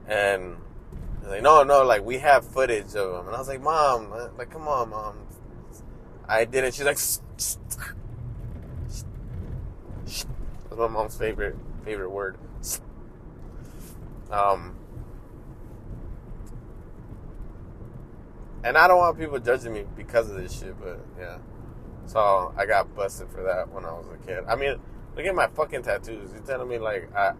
and 0.07 0.55
like, 1.27 1.43
no, 1.43 1.63
no, 1.63 1.83
like 1.83 2.03
we 2.03 2.17
have 2.19 2.45
footage 2.45 2.95
of 2.95 3.11
them. 3.11 3.27
and 3.27 3.35
I 3.35 3.39
was 3.39 3.47
like, 3.47 3.61
mom, 3.61 4.09
like, 4.37 4.49
come 4.49 4.67
on, 4.67 4.89
mom, 4.89 5.15
I 6.27 6.45
did 6.45 6.63
it. 6.63 6.73
She's 6.73 6.85
like, 6.85 6.97
that's 6.97 7.57
my 10.77 10.87
mom's 10.87 11.17
favorite 11.17 11.55
favorite 11.83 12.09
word. 12.09 12.37
Um, 14.31 14.75
and 18.63 18.77
I 18.77 18.87
don't 18.87 18.97
want 18.97 19.17
people 19.17 19.39
judging 19.39 19.73
me 19.73 19.85
because 19.95 20.29
of 20.29 20.37
this 20.37 20.59
shit, 20.59 20.79
but 20.79 20.99
yeah. 21.17 21.37
So 22.05 22.53
I 22.57 22.65
got 22.65 22.95
busted 22.95 23.29
for 23.29 23.43
that 23.43 23.69
when 23.69 23.85
I 23.85 23.91
was 23.91 24.05
a 24.13 24.25
kid. 24.25 24.43
I 24.47 24.55
mean, 24.55 24.79
look 25.15 25.25
at 25.25 25.35
my 25.35 25.47
fucking 25.47 25.83
tattoos. 25.83 26.33
You 26.33 26.41
telling 26.45 26.67
me 26.67 26.79
like 26.79 27.13
I, 27.15 27.33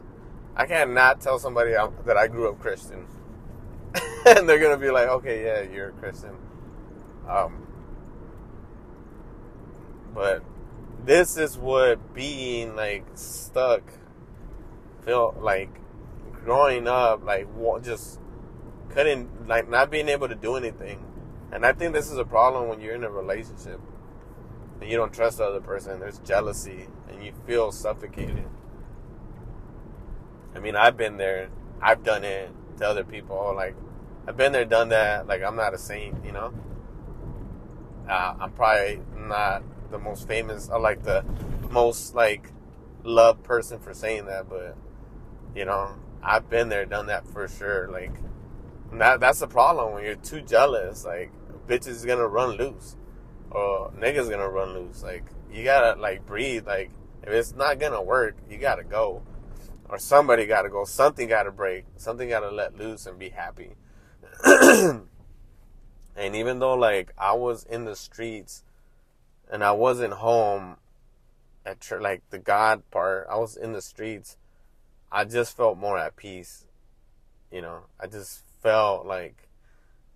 I 0.56 0.66
can't 0.66 0.94
not 0.94 1.22
tell 1.22 1.40
somebody 1.40 1.72
that 1.72 2.18
I 2.18 2.28
grew 2.28 2.50
up 2.50 2.60
Christian, 2.60 3.06
and 4.26 4.48
they're 4.48 4.60
gonna 4.60 4.78
be 4.78 4.92
like, 4.92 5.10
okay, 5.10 5.44
yeah, 5.44 5.62
you're 5.74 5.90
a 5.90 5.94
Christian. 5.94 6.36
Um, 7.28 7.68
but 10.14 10.44
this 11.06 11.38
is 11.38 11.58
what 11.58 12.14
being 12.14 12.76
like 12.76 13.06
stuck 13.14 13.82
feel 15.06 15.36
like 15.40 15.70
growing 16.44 16.88
up 16.88 17.24
like 17.24 17.48
just 17.82 18.20
couldn't 18.90 19.48
like 19.48 19.70
not 19.70 19.90
being 19.90 20.10
able 20.10 20.28
to 20.28 20.36
do 20.36 20.56
anything 20.56 21.04
and 21.52 21.66
i 21.66 21.74
think 21.74 21.94
this 21.94 22.12
is 22.12 22.18
a 22.18 22.26
problem 22.26 22.68
when 22.68 22.80
you're 22.80 22.96
in 22.96 23.04
a 23.04 23.10
relationship 23.10 23.80
and 24.82 24.90
you 24.90 24.98
don't 24.98 25.14
trust 25.14 25.38
the 25.40 25.46
other 25.46 25.60
person. 25.60 26.00
There's 26.00 26.20
jealousy 26.20 26.88
and 27.10 27.24
you 27.24 27.34
feel 27.46 27.72
suffocated. 27.72 28.48
I 30.56 30.60
mean 30.60 30.76
i've 30.76 30.98
been 30.98 31.18
there. 31.18 31.50
I've 31.82 32.04
done 32.04 32.24
it 32.24 32.50
to 32.78 32.88
other 32.88 33.04
people. 33.04 33.54
Like 33.56 33.76
i've 34.28 34.38
been 34.38 34.52
there 34.52 34.66
done 34.66 34.90
that. 34.90 35.28
Like 35.28 35.44
i'm 35.44 35.56
not 35.56 35.74
a 35.74 35.78
saint 35.78 36.26
you 36.26 36.32
know? 36.32 36.54
Uh, 38.08 38.36
i'm 38.40 38.52
probably 38.54 39.02
not 39.16 39.64
the 39.92 40.00
most 40.00 40.28
famous 40.28 40.70
or 40.70 40.80
like 40.80 41.04
the 41.04 41.24
most 41.70 42.16
like 42.16 42.52
loved 43.04 43.44
person 43.44 43.80
for 43.80 43.94
saying 43.94 44.26
that, 44.26 44.50
but 44.50 44.76
you 45.56 45.66
know, 45.66 45.96
I've 46.22 46.50
been 46.50 46.70
there, 46.70 46.86
done 46.86 47.08
that 47.08 47.28
for 47.28 47.48
sure. 47.48 47.90
Like 47.90 48.14
that 48.94 49.20
that's 49.20 49.40
the 49.40 49.48
problem 49.48 49.94
when 49.94 50.04
you're 50.04 50.16
too 50.16 50.42
jealous. 50.42 51.06
Like 51.06 51.32
bitches 51.70 51.88
is 51.88 52.06
gonna 52.06 52.28
run 52.28 52.58
loose, 52.58 52.98
or 53.52 53.92
niggas 53.92 54.30
gonna 54.30 54.50
run 54.50 54.74
loose. 54.74 55.04
Like 55.04 55.24
you 55.52 55.64
gotta 55.64 56.00
like 56.00 56.26
breathe. 56.26 56.66
Like 56.68 56.92
if 57.24 57.30
it's 57.30 57.54
not 57.54 57.80
gonna 57.80 58.02
work, 58.02 58.36
you 58.50 58.58
gotta 58.58 58.84
go, 58.84 59.22
or 59.88 60.00
somebody 60.00 60.46
gotta 60.46 60.70
go. 60.70 60.84
Something 60.86 61.30
gotta 61.30 61.52
break. 61.52 61.86
Something 61.96 62.30
gotta 62.30 62.50
let 62.50 62.78
loose 62.78 63.06
and 63.06 63.20
be 63.20 63.30
happy. 63.30 63.76
and 64.46 65.06
even 66.18 66.60
though 66.60 66.74
like 66.74 67.14
I 67.18 67.34
was 67.34 67.64
in 67.64 67.86
the 67.86 67.96
streets 67.96 68.64
and 69.50 69.64
I 69.64 69.72
wasn't 69.72 70.14
home 70.14 70.78
at 71.66 72.02
like 72.02 72.24
the 72.30 72.40
God 72.40 72.84
part. 72.92 73.28
I 73.30 73.38
was 73.38 73.56
in 73.56 73.74
the 73.74 73.82
streets. 73.82 74.38
I 75.12 75.26
just 75.26 75.56
felt 75.56 75.78
more 75.78 75.98
at 75.98 76.16
peace. 76.16 76.66
You 77.52 77.62
know, 77.62 77.82
I 78.00 78.08
just 78.08 78.44
felt 78.62 79.06
like 79.06 79.50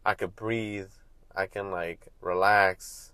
I 0.06 0.14
could 0.14 0.36
breathe. 0.36 0.90
I 1.36 1.48
can 1.48 1.72
like 1.72 2.08
relax. 2.22 3.12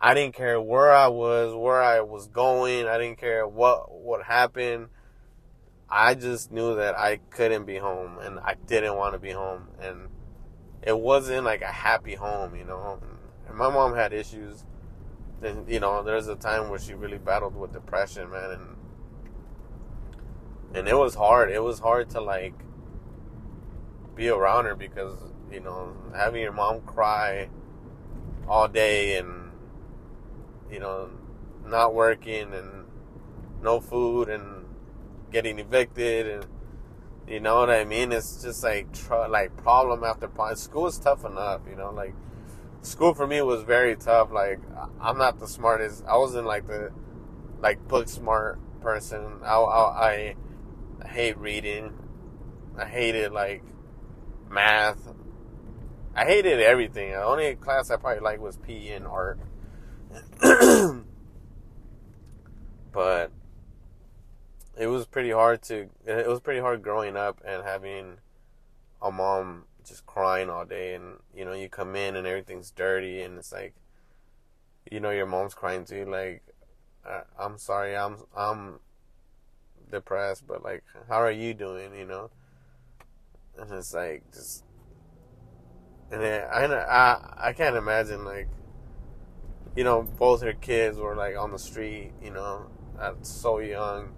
I 0.00 0.14
didn't 0.14 0.34
care 0.34 0.60
where 0.60 0.92
I 0.92 1.08
was, 1.08 1.54
where 1.54 1.82
I 1.82 2.00
was 2.00 2.26
going. 2.26 2.86
I 2.86 2.98
didn't 2.98 3.18
care 3.18 3.46
what 3.46 3.90
what 3.90 4.24
happened. 4.24 4.88
I 5.88 6.14
just 6.14 6.52
knew 6.52 6.76
that 6.76 6.98
I 6.98 7.16
couldn't 7.30 7.64
be 7.64 7.76
home 7.76 8.18
and 8.18 8.38
I 8.38 8.54
didn't 8.66 8.96
want 8.96 9.14
to 9.14 9.18
be 9.18 9.32
home 9.32 9.68
and 9.80 10.08
it 10.82 10.98
wasn't 10.98 11.44
like 11.44 11.62
a 11.62 11.72
happy 11.72 12.14
home, 12.14 12.54
you 12.54 12.64
know. 12.64 13.00
And 13.48 13.56
my 13.56 13.68
mom 13.68 13.94
had 13.94 14.12
issues 14.12 14.64
and 15.42 15.68
you 15.68 15.80
know, 15.80 16.02
there's 16.02 16.28
a 16.28 16.36
time 16.36 16.70
where 16.70 16.78
she 16.78 16.94
really 16.94 17.18
battled 17.18 17.56
with 17.56 17.72
depression, 17.72 18.30
man, 18.30 18.50
and 18.50 18.76
and 20.74 20.88
it 20.88 20.96
was 20.96 21.14
hard. 21.14 21.50
It 21.50 21.62
was 21.62 21.80
hard 21.80 22.10
to 22.10 22.20
like 22.20 22.54
be 24.14 24.28
around 24.28 24.66
her 24.66 24.74
because 24.74 25.16
you 25.52 25.60
know 25.60 25.94
having 26.14 26.42
your 26.42 26.52
mom 26.52 26.80
cry 26.82 27.48
all 28.48 28.68
day 28.68 29.16
and 29.16 29.52
you 30.70 30.78
know 30.78 31.10
not 31.66 31.94
working 31.94 32.52
and 32.52 32.86
no 33.62 33.80
food 33.80 34.28
and 34.28 34.64
getting 35.30 35.58
evicted 35.58 36.26
and 36.26 36.46
you 37.30 37.38
know 37.38 37.60
what 37.60 37.70
I 37.70 37.84
mean. 37.84 38.10
It's 38.10 38.42
just 38.42 38.64
like 38.64 38.92
tr- 38.92 39.28
like 39.28 39.56
problem 39.56 40.02
after 40.02 40.26
problem. 40.26 40.56
School 40.56 40.88
is 40.88 40.98
tough 40.98 41.24
enough, 41.24 41.60
you 41.68 41.76
know, 41.76 41.90
like 41.92 42.14
school 42.82 43.14
for 43.14 43.26
me 43.26 43.40
was 43.42 43.62
very 43.62 43.94
tough. 43.94 44.32
Like 44.32 44.58
I'm 45.00 45.16
not 45.16 45.38
the 45.38 45.46
smartest. 45.46 46.04
I 46.06 46.16
wasn't 46.16 46.46
like 46.46 46.66
the 46.66 46.90
like 47.60 47.86
book 47.86 48.08
smart 48.08 48.58
person. 48.80 49.40
I, 49.44 49.54
I, 49.54 50.34
I 51.02 51.08
hate 51.08 51.38
reading. 51.38 51.92
I 52.76 52.86
hated 52.86 53.30
like 53.30 53.62
math. 54.50 54.98
I 56.14 56.24
hated 56.24 56.60
everything. 56.60 57.12
The 57.12 57.24
only 57.24 57.54
class 57.54 57.90
I 57.90 57.96
probably 57.96 58.20
liked 58.20 58.40
was 58.40 58.56
PE 58.56 58.88
and 58.88 59.06
art. 59.06 59.38
but 62.92 63.30
it 64.76 64.86
was 64.88 65.06
pretty 65.06 65.30
hard 65.30 65.62
to. 65.62 65.88
It 66.04 66.26
was 66.26 66.40
pretty 66.40 66.60
hard 66.60 66.82
growing 66.82 67.16
up 67.16 67.40
and 67.46 67.62
having 67.62 68.18
a 69.00 69.10
mom 69.10 69.64
just 69.84 70.06
crying 70.06 70.50
all 70.50 70.64
day 70.64 70.94
and 70.94 71.16
you 71.34 71.44
know 71.44 71.52
you 71.52 71.68
come 71.68 71.96
in 71.96 72.16
and 72.16 72.26
everything's 72.26 72.70
dirty 72.70 73.22
and 73.22 73.38
it's 73.38 73.52
like 73.52 73.74
you 74.90 75.00
know 75.00 75.10
your 75.10 75.26
mom's 75.26 75.54
crying 75.54 75.84
too 75.84 76.04
like 76.04 76.42
i'm 77.38 77.58
sorry 77.58 77.96
i'm 77.96 78.16
i'm 78.36 78.78
depressed 79.90 80.46
but 80.46 80.62
like 80.62 80.84
how 81.08 81.16
are 81.16 81.30
you 81.30 81.54
doing 81.54 81.94
you 81.94 82.04
know 82.04 82.30
and 83.58 83.70
it's 83.72 83.94
like 83.94 84.22
just 84.32 84.64
and 86.10 86.24
I, 86.24 86.66
I 86.74 87.48
i 87.48 87.52
can't 87.52 87.76
imagine 87.76 88.24
like 88.24 88.48
you 89.76 89.84
know 89.84 90.02
both 90.02 90.42
her 90.42 90.52
kids 90.52 90.98
were 90.98 91.14
like 91.14 91.36
on 91.36 91.52
the 91.52 91.58
street 91.58 92.12
you 92.22 92.30
know 92.30 92.66
at 93.00 93.24
so 93.24 93.58
young 93.60 94.12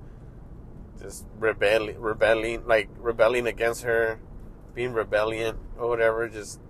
just 1.00 1.26
rebelling 1.38 2.00
rebelling 2.00 2.66
like 2.66 2.88
rebelling 2.99 3.46
against 3.46 3.82
her 3.82 4.18
being 4.75 4.92
rebellion 4.92 5.56
or 5.78 5.88
whatever, 5.88 6.28
just 6.28 6.61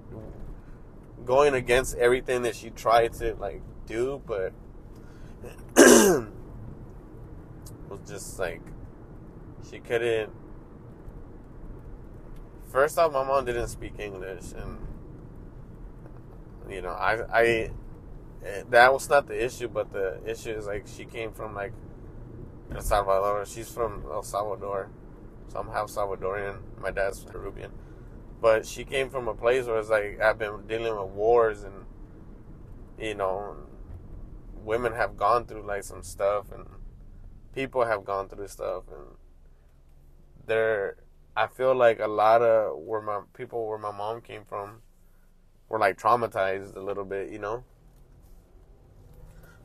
going 1.24 1.54
against 1.54 1.96
everything 1.96 2.42
that 2.42 2.56
she 2.56 2.70
tried 2.70 3.12
to 3.14 3.34
like 3.36 3.62
do, 3.86 4.20
but 4.26 4.52
was 5.76 6.30
just 8.06 8.38
like 8.38 8.60
she 9.70 9.78
couldn't. 9.78 10.32
First 12.70 12.98
off, 12.98 13.12
my 13.12 13.24
mom 13.24 13.44
didn't 13.44 13.68
speak 13.68 13.98
English, 13.98 14.52
and 14.56 14.78
you 16.72 16.82
know, 16.82 16.90
I, 16.90 17.20
I, 17.30 17.70
eh, 18.44 18.62
that 18.70 18.92
was 18.92 19.08
not 19.08 19.26
the 19.26 19.44
issue, 19.44 19.68
but 19.68 19.92
the 19.92 20.20
issue 20.26 20.50
is 20.50 20.66
like 20.66 20.86
she 20.86 21.04
came 21.04 21.32
from 21.32 21.54
like 21.54 21.72
El 22.74 22.80
Salvador. 22.80 23.44
She's 23.46 23.68
from 23.68 24.04
El 24.10 24.22
Salvador, 24.22 24.90
so 25.48 25.60
I'm 25.60 25.68
half 25.68 25.88
Salvadorian. 25.88 26.58
My 26.80 26.90
dad's 26.90 27.24
Peruvian. 27.24 27.72
But 28.40 28.66
she 28.66 28.84
came 28.84 29.08
from 29.08 29.28
a 29.28 29.34
place 29.34 29.66
where 29.66 29.78
it's 29.78 29.90
like 29.90 30.20
I've 30.20 30.38
been 30.38 30.66
dealing 30.66 30.96
with 30.96 31.10
wars 31.10 31.62
and 31.62 31.86
you 32.98 33.14
know 33.14 33.56
women 34.64 34.92
have 34.92 35.16
gone 35.16 35.44
through 35.44 35.66
like 35.66 35.84
some 35.84 36.02
stuff 36.02 36.46
and 36.52 36.66
people 37.54 37.84
have 37.84 38.04
gone 38.04 38.28
through 38.28 38.48
stuff 38.48 38.84
and 38.88 39.16
there 40.46 40.96
I 41.36 41.46
feel 41.46 41.74
like 41.74 42.00
a 42.00 42.06
lot 42.06 42.42
of 42.42 42.78
where 42.78 43.00
my 43.00 43.20
people 43.34 43.66
where 43.66 43.78
my 43.78 43.92
mom 43.92 44.20
came 44.20 44.44
from 44.44 44.82
were 45.72 45.78
like 45.78 45.98
traumatized 45.98 46.76
a 46.76 46.80
little 46.80 47.04
bit, 47.04 47.30
you 47.32 47.40
know. 47.40 47.64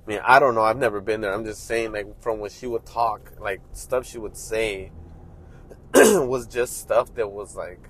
I 0.06 0.10
mean, 0.10 0.20
I 0.24 0.40
don't 0.40 0.56
know. 0.56 0.64
I've 0.64 0.78
never 0.78 1.02
been 1.02 1.20
there. 1.20 1.34
I'm 1.34 1.44
just 1.44 1.68
saying, 1.68 1.92
like, 1.92 2.22
from 2.22 2.40
what 2.40 2.54
she 2.54 2.66
would 2.66 2.86
talk, 2.86 3.34
like, 3.40 3.60
stuff 3.74 4.06
she 4.06 4.18
would 4.18 4.38
say 4.38 4.94
was 5.94 6.48
just 6.48 6.80
stuff 6.80 7.14
that 7.16 7.30
was, 7.30 7.58
like, 7.58 7.90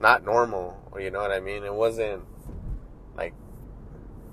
not 0.00 0.24
normal, 0.24 0.76
or 0.90 1.00
you 1.00 1.12
know 1.12 1.20
what 1.20 1.30
I 1.30 1.38
mean? 1.38 1.62
It 1.62 1.72
wasn't 1.72 2.24
like 3.14 3.34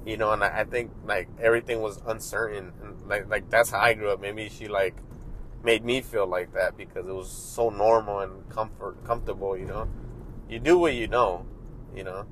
you 0.06 0.16
know, 0.16 0.32
and 0.32 0.42
I, 0.42 0.62
I 0.62 0.63
think 0.63 0.92
like 1.06 1.27
everything 1.42 1.82
was 1.82 2.01
uncertain, 2.08 2.72
and 2.82 3.08
like 3.10 3.30
like 3.30 3.50
that's 3.50 3.70
how 3.70 3.80
I 3.80 3.94
grew 3.94 4.10
up. 4.10 4.22
Maybe 4.22 4.48
she 4.48 4.70
like 4.70 4.96
made 5.63 5.84
me 5.84 6.01
feel 6.01 6.25
like 6.25 6.54
that 6.54 6.77
because 6.77 7.06
it 7.06 7.13
was 7.13 7.30
so 7.30 7.70
normal 7.70 8.22
and 8.22 8.50
comfort 8.50 9.04
comfortable. 9.04 9.58
You 9.58 9.66
know, 9.66 9.89
you 10.50 10.60
do 10.60 10.77
what 10.77 10.94
you 10.94 11.08
know, 11.08 11.46
you 11.94 12.06
know, 12.06 12.25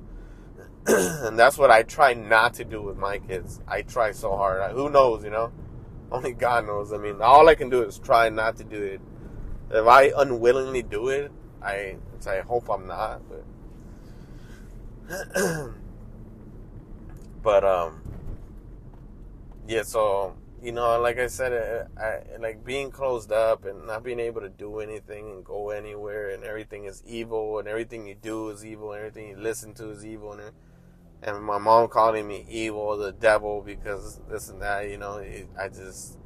and 1.26 1.38
that's 1.38 1.58
what 1.58 1.70
I 1.70 1.82
try 1.82 2.14
not 2.14 2.54
to 2.54 2.64
do 2.64 2.80
with 2.80 2.96
my 2.96 3.18
kids. 3.18 3.60
I 3.66 3.82
try 3.82 4.12
so 4.12 4.36
hard. 4.36 4.60
I, 4.60 4.70
who 4.70 4.88
knows, 4.88 5.24
you 5.24 5.30
know? 5.30 5.52
Only 6.12 6.32
God 6.32 6.66
knows. 6.66 6.92
I 6.92 6.98
mean, 6.98 7.20
all 7.20 7.48
I 7.48 7.54
can 7.56 7.68
do 7.68 7.82
is 7.82 7.98
try 7.98 8.28
not 8.28 8.56
to 8.58 8.64
do 8.64 8.80
it. 8.80 9.00
If 9.70 9.86
I 9.86 10.12
unwillingly 10.16 10.82
do 10.82 11.08
it, 11.08 11.32
I 11.62 11.96
I 12.26 12.40
hope 12.40 12.68
I'm 12.70 12.86
not, 12.86 13.22
but. 13.28 13.44
but 17.46 17.62
um 17.62 18.02
yeah 19.68 19.84
so 19.84 20.34
you 20.60 20.72
know 20.72 21.00
like 21.00 21.16
i 21.16 21.28
said 21.28 21.52
uh, 21.52 22.00
I, 22.00 22.38
like 22.40 22.64
being 22.64 22.90
closed 22.90 23.30
up 23.30 23.64
and 23.66 23.86
not 23.86 24.02
being 24.02 24.18
able 24.18 24.40
to 24.40 24.48
do 24.48 24.80
anything 24.80 25.30
and 25.30 25.44
go 25.44 25.70
anywhere 25.70 26.30
and 26.30 26.42
everything 26.42 26.86
is 26.86 27.04
evil 27.06 27.60
and 27.60 27.68
everything 27.68 28.08
you 28.08 28.16
do 28.16 28.48
is 28.48 28.66
evil 28.66 28.90
and 28.92 28.98
everything 28.98 29.28
you 29.28 29.36
listen 29.36 29.74
to 29.74 29.90
is 29.90 30.04
evil 30.04 30.32
and 30.32 30.50
and 31.26 31.42
my 31.42 31.58
mom 31.58 31.88
calling 31.88 32.26
me 32.26 32.46
evil 32.48 32.96
the 32.96 33.12
devil 33.12 33.62
because 33.64 34.20
this 34.30 34.48
and 34.48 34.62
that 34.62 34.88
you 34.88 34.96
know 34.96 35.18
it, 35.18 35.48
i 35.60 35.68
just 35.68 36.18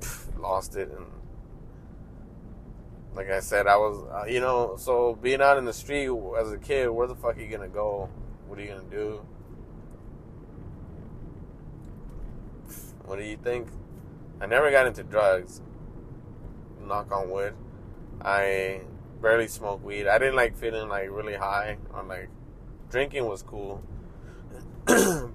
pff, 0.00 0.38
lost 0.38 0.76
it 0.76 0.90
and 0.90 1.06
like 3.14 3.30
i 3.30 3.40
said 3.40 3.66
i 3.66 3.76
was 3.76 4.04
uh, 4.12 4.24
you 4.26 4.40
know 4.40 4.76
so 4.76 5.14
being 5.22 5.40
out 5.40 5.58
in 5.58 5.64
the 5.64 5.72
street 5.72 6.08
as 6.38 6.52
a 6.52 6.58
kid 6.58 6.88
where 6.88 7.06
the 7.06 7.14
fuck 7.14 7.36
are 7.36 7.40
you 7.40 7.48
gonna 7.48 7.68
go 7.68 8.08
what 8.46 8.58
are 8.58 8.62
you 8.62 8.68
gonna 8.68 8.82
do 8.90 9.24
What 13.06 13.18
do 13.18 13.24
you 13.24 13.36
think? 13.36 13.68
I 14.40 14.46
never 14.46 14.70
got 14.70 14.86
into 14.86 15.02
drugs. 15.02 15.60
Knock 16.80 17.12
on 17.12 17.30
wood. 17.30 17.54
I 18.22 18.80
barely 19.20 19.46
smoked 19.46 19.84
weed. 19.84 20.06
I 20.06 20.18
didn't 20.18 20.36
like 20.36 20.56
feeling 20.56 20.88
like 20.88 21.10
really 21.10 21.34
high 21.34 21.76
or 21.92 22.02
like 22.02 22.30
drinking 22.90 23.26
was 23.26 23.42
cool. 23.42 23.82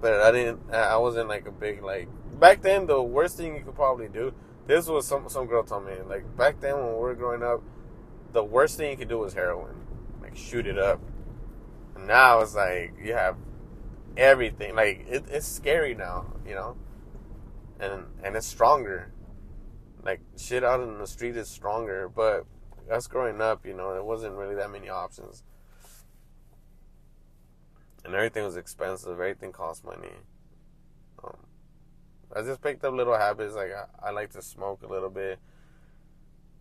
But 0.00 0.20
I 0.20 0.30
didn't 0.32 0.72
I 0.72 0.96
wasn't 0.96 1.28
like 1.28 1.46
a 1.46 1.52
big 1.52 1.82
like 1.82 2.08
back 2.38 2.62
then 2.62 2.86
the 2.86 3.02
worst 3.02 3.36
thing 3.36 3.56
you 3.56 3.62
could 3.62 3.74
probably 3.74 4.08
do 4.08 4.32
this 4.66 4.86
was 4.86 5.06
some 5.06 5.28
some 5.28 5.46
girl 5.46 5.62
told 5.62 5.86
me 5.86 5.94
like 6.08 6.24
back 6.36 6.60
then 6.60 6.76
when 6.76 6.86
we 6.86 7.00
were 7.00 7.14
growing 7.14 7.42
up 7.42 7.62
the 8.32 8.44
worst 8.44 8.76
thing 8.76 8.90
you 8.90 8.96
could 8.96 9.08
do 9.08 9.18
was 9.18 9.34
heroin 9.34 9.74
like 10.22 10.36
shoot 10.36 10.66
it 10.66 10.78
up 10.78 11.00
and 11.96 12.06
now 12.06 12.40
it's 12.40 12.54
like 12.54 12.94
you 13.02 13.12
have 13.12 13.36
everything 14.16 14.74
like 14.74 15.06
it, 15.08 15.24
it's 15.28 15.46
scary 15.46 15.94
now 15.94 16.26
you 16.46 16.54
know 16.54 16.76
and 17.80 18.04
and 18.22 18.36
it's 18.36 18.46
stronger. 18.46 19.10
Like 20.04 20.20
shit 20.36 20.62
out 20.62 20.80
in 20.80 20.98
the 20.98 21.06
street 21.06 21.36
is 21.36 21.48
stronger, 21.48 22.08
but 22.08 22.44
us 22.90 23.06
growing 23.06 23.40
up, 23.40 23.66
you 23.66 23.74
know, 23.74 23.94
it 23.94 24.04
wasn't 24.04 24.34
really 24.34 24.54
that 24.54 24.70
many 24.70 24.88
options. 24.88 25.42
And 28.04 28.14
everything 28.14 28.44
was 28.44 28.56
expensive. 28.56 29.12
Everything 29.12 29.52
cost 29.52 29.84
money. 29.84 30.12
Um, 31.22 31.36
I 32.34 32.42
just 32.42 32.62
picked 32.62 32.84
up 32.84 32.94
little 32.94 33.16
habits. 33.16 33.54
Like 33.54 33.72
I, 33.72 34.08
I 34.08 34.10
like 34.10 34.30
to 34.32 34.42
smoke 34.42 34.82
a 34.82 34.86
little 34.86 35.10
bit. 35.10 35.38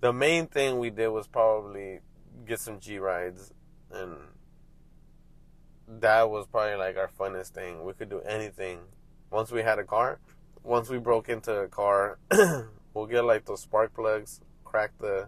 The 0.01 0.13
main 0.13 0.48
thing 0.48 0.79
we 0.79 0.89
did 0.89 1.10
was 1.10 1.27
probably 1.27 2.00
get 2.46 2.60
some 2.60 2.79
G 2.79 3.00
rides, 3.00 3.51
and 3.91 4.15
that 5.88 6.29
was 6.29 6.48
probably 6.48 6.75
like 6.75 6.98
our 6.98 7.10
funnest 7.19 7.50
thing. 7.50 7.84
We 7.84 7.93
could 7.93 8.10
do 8.10 8.22
anything 8.22 8.79
once 9.29 9.51
we 9.51 9.62
had 9.62 9.77
a 9.79 9.84
car 9.84 10.19
once 10.63 10.89
we 10.89 10.98
broke 10.98 11.29
into 11.29 11.53
a 11.53 11.67
car, 11.67 12.19
we'll 12.93 13.05
get 13.05 13.24
like 13.24 13.46
those 13.46 13.62
spark 13.62 13.93
plugs, 13.93 14.41
crack 14.63 14.91
the 15.00 15.27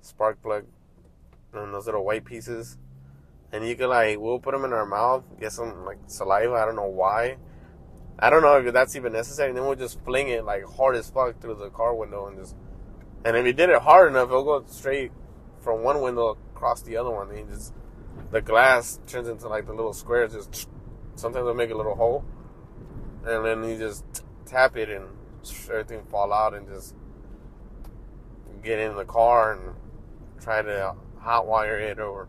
spark 0.00 0.42
plug, 0.42 0.64
and 1.52 1.74
those 1.74 1.86
little 1.86 2.04
white 2.04 2.24
pieces, 2.24 2.78
and 3.52 3.66
you 3.66 3.76
can 3.76 3.88
like 3.88 4.18
we'll 4.18 4.38
put 4.38 4.52
them 4.52 4.64
in 4.64 4.72
our 4.72 4.86
mouth, 4.86 5.24
get 5.38 5.52
some 5.52 5.84
like 5.84 5.98
saliva. 6.06 6.54
I 6.54 6.64
don't 6.64 6.76
know 6.76 6.88
why. 6.88 7.36
I 8.18 8.30
don't 8.30 8.42
know 8.42 8.56
if 8.56 8.72
that's 8.72 8.96
even 8.96 9.12
necessary. 9.12 9.50
And 9.50 9.58
then 9.58 9.66
we'll 9.66 9.76
just 9.76 10.02
fling 10.04 10.28
it 10.28 10.44
like 10.44 10.64
hard 10.64 10.96
as 10.96 11.10
fuck 11.10 11.40
through 11.40 11.56
the 11.56 11.70
car 11.70 11.94
window 11.94 12.26
and 12.26 12.38
just. 12.38 12.56
And 13.24 13.36
if 13.36 13.46
you 13.46 13.52
did 13.52 13.70
it 13.70 13.82
hard 13.82 14.10
enough, 14.10 14.28
it'll 14.28 14.44
go 14.44 14.64
straight 14.66 15.12
from 15.60 15.82
one 15.84 16.00
window 16.00 16.36
across 16.54 16.82
the 16.82 16.96
other 16.96 17.10
one. 17.10 17.30
And 17.30 17.48
just 17.48 17.72
the 18.30 18.40
glass 18.40 18.98
turns 19.06 19.28
into 19.28 19.48
like 19.48 19.66
the 19.66 19.74
little 19.74 19.92
squares. 19.92 20.32
Just 20.32 20.68
sometimes 21.14 21.44
they'll 21.44 21.54
make 21.54 21.70
a 21.70 21.76
little 21.76 21.94
hole, 21.94 22.24
and 23.24 23.44
then 23.44 23.68
you 23.68 23.78
just 23.78 24.24
tap 24.46 24.76
it 24.76 24.88
and 24.88 25.04
everything 25.70 26.02
fall 26.10 26.32
out 26.32 26.54
and 26.54 26.68
just 26.68 26.94
get 28.62 28.78
in 28.78 28.96
the 28.96 29.04
car 29.04 29.52
and 29.52 29.74
try 30.40 30.62
to 30.62 30.94
hot 31.18 31.46
wire 31.46 31.78
it 31.78 31.98
or 31.98 32.28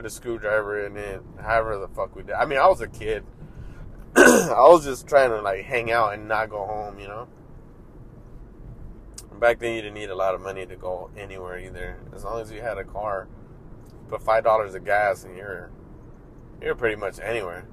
put 0.00 0.06
a 0.06 0.10
screwdriver 0.10 0.86
in 0.86 0.96
it, 0.96 1.20
however 1.42 1.76
the 1.76 1.88
fuck 1.88 2.16
we 2.16 2.22
did. 2.22 2.32
I 2.32 2.46
mean, 2.46 2.58
I 2.58 2.66
was 2.68 2.80
a 2.80 2.88
kid. 2.88 3.22
I 4.16 4.66
was 4.70 4.82
just 4.82 5.06
trying 5.06 5.28
to 5.28 5.42
like 5.42 5.66
hang 5.66 5.92
out 5.92 6.14
and 6.14 6.26
not 6.26 6.48
go 6.48 6.64
home, 6.64 6.98
you 6.98 7.06
know. 7.06 7.28
Back 9.38 9.58
then, 9.58 9.74
you 9.74 9.82
didn't 9.82 9.94
need 9.94 10.08
a 10.08 10.14
lot 10.14 10.34
of 10.34 10.40
money 10.40 10.64
to 10.64 10.74
go 10.74 11.10
anywhere 11.18 11.58
either. 11.58 11.98
As 12.14 12.24
long 12.24 12.40
as 12.40 12.50
you 12.50 12.62
had 12.62 12.78
a 12.78 12.84
car, 12.84 13.28
put 14.08 14.22
five 14.22 14.42
dollars 14.42 14.74
of 14.74 14.86
gas, 14.86 15.24
and 15.24 15.36
you're 15.36 15.70
you're 16.62 16.74
pretty 16.74 16.96
much 16.96 17.20
anywhere. 17.20 17.68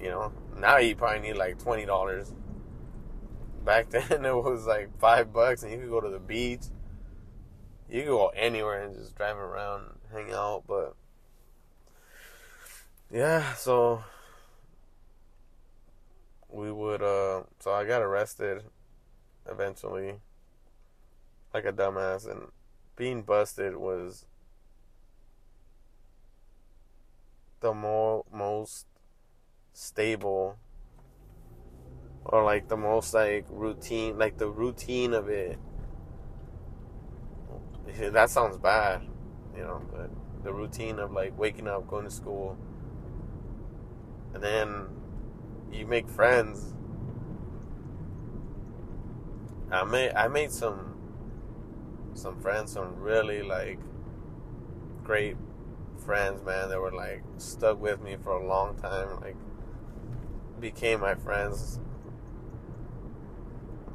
You 0.00 0.08
know. 0.08 0.32
Now 0.58 0.78
you 0.78 0.96
probably 0.96 1.20
need 1.20 1.36
like 1.36 1.62
twenty 1.62 1.86
dollars 1.86 2.32
back 3.64 3.88
then 3.90 4.24
it 4.24 4.34
was 4.34 4.66
like 4.66 4.90
five 4.98 5.32
bucks 5.32 5.62
and 5.62 5.70
you 5.70 5.78
could 5.78 5.90
go 5.90 6.00
to 6.00 6.10
the 6.10 6.18
beach. 6.18 6.64
You 7.88 8.00
could 8.02 8.08
go 8.08 8.28
anywhere 8.28 8.82
and 8.82 8.94
just 8.96 9.14
drive 9.14 9.36
around, 9.36 9.84
hang 10.12 10.32
out, 10.32 10.64
but 10.66 10.96
yeah, 13.14 13.54
so 13.54 14.02
we 16.50 16.70
would 16.72 17.02
uh 17.02 17.42
so 17.58 17.72
I 17.72 17.84
got 17.84 18.02
arrested 18.02 18.62
eventually 19.50 20.20
like 21.52 21.64
a 21.64 21.72
dumbass 21.72 22.30
and 22.30 22.48
being 22.96 23.22
busted 23.22 23.76
was 23.76 24.26
the 27.60 27.72
more 27.72 28.24
most 28.32 28.86
stable 29.72 30.58
or 32.24 32.42
like 32.44 32.68
the 32.68 32.76
most 32.76 33.14
like 33.14 33.44
routine, 33.50 34.18
like 34.18 34.38
the 34.38 34.48
routine 34.48 35.12
of 35.14 35.28
it. 35.28 35.58
That 38.12 38.30
sounds 38.30 38.58
bad, 38.58 39.02
you 39.56 39.62
know, 39.62 39.82
but 39.92 40.10
the 40.42 40.52
routine 40.52 40.98
of 40.98 41.12
like 41.12 41.38
waking 41.38 41.68
up, 41.68 41.86
going 41.86 42.04
to 42.04 42.10
school, 42.10 42.56
and 44.34 44.42
then 44.42 44.86
you 45.72 45.86
make 45.86 46.08
friends. 46.08 46.74
I 49.70 49.84
made 49.84 50.12
I 50.12 50.28
made 50.28 50.50
some 50.52 50.96
some 52.14 52.40
friends, 52.40 52.72
some 52.72 52.96
really 53.00 53.42
like 53.42 53.78
great 55.02 55.36
friends, 56.04 56.44
man. 56.44 56.68
That 56.68 56.80
were 56.80 56.92
like 56.92 57.22
stuck 57.38 57.80
with 57.80 58.02
me 58.02 58.16
for 58.22 58.32
a 58.32 58.46
long 58.46 58.76
time, 58.76 59.20
like 59.20 59.36
became 60.60 61.00
my 61.00 61.14
friends 61.14 61.78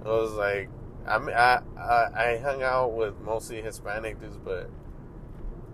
it 0.02 0.08
was 0.08 0.32
like 0.34 0.70
I 1.06 1.18
I, 1.18 1.62
I 1.78 2.32
I 2.32 2.38
hung 2.38 2.64
out 2.64 2.94
with 2.94 3.20
mostly 3.20 3.62
Hispanic 3.62 4.20
dudes, 4.20 4.38
but 4.38 4.70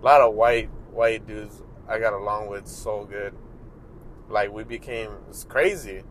a 0.02 0.06
lot 0.06 0.22
of 0.22 0.34
white 0.34 0.70
white 0.92 1.26
dudes 1.28 1.62
I 1.88 2.00
got 2.00 2.14
along 2.14 2.48
with 2.48 2.68
so 2.68 3.06
good. 3.06 3.34
Like 4.30 4.52
we 4.52 4.64
became 4.64 5.12
it's 5.30 5.44
crazy, 5.44 6.04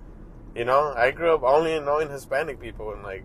you 0.54 0.64
know. 0.64 0.92
I 0.96 1.10
grew 1.10 1.34
up 1.34 1.42
only 1.42 1.78
knowing 1.80 2.10
Hispanic 2.10 2.60
people, 2.60 2.92
and 2.92 3.02
like 3.02 3.24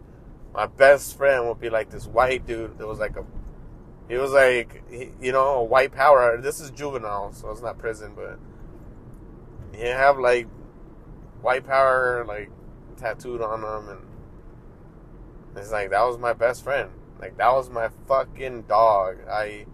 my 0.54 0.66
best 0.66 1.18
friend 1.18 1.48
would 1.48 1.60
be 1.60 1.70
like 1.70 1.90
this 1.90 2.08
white 2.08 2.48
dude 2.48 2.78
that 2.78 2.88
was 2.88 3.00
like 3.00 3.16
a 3.16 3.26
he 4.08 4.18
was 4.18 4.32
like 4.32 4.84
he, 4.90 5.12
you 5.22 5.32
know 5.32 5.56
a 5.56 5.64
white 5.64 5.94
power. 5.94 6.38
This 6.42 6.60
is 6.60 6.72
juvenile, 6.72 7.32
so 7.34 7.52
it's 7.52 7.62
not 7.62 7.78
prison, 7.78 8.14
but 8.16 8.40
he 9.78 9.86
have 9.86 10.18
like 10.18 10.48
white 11.42 11.66
power 11.66 12.26
like 12.28 12.50
tattooed 12.98 13.42
on 13.42 13.64
him 13.64 13.90
and 13.90 14.02
it's 15.56 15.72
like 15.72 15.90
that 15.92 16.02
was 16.04 16.18
my 16.18 16.34
best 16.34 16.64
friend. 16.64 16.90
Like 17.20 17.38
that 17.38 17.52
was 17.52 17.70
my 17.70 17.90
fucking 18.08 18.64
dog. 18.64 19.18
I 19.30 19.66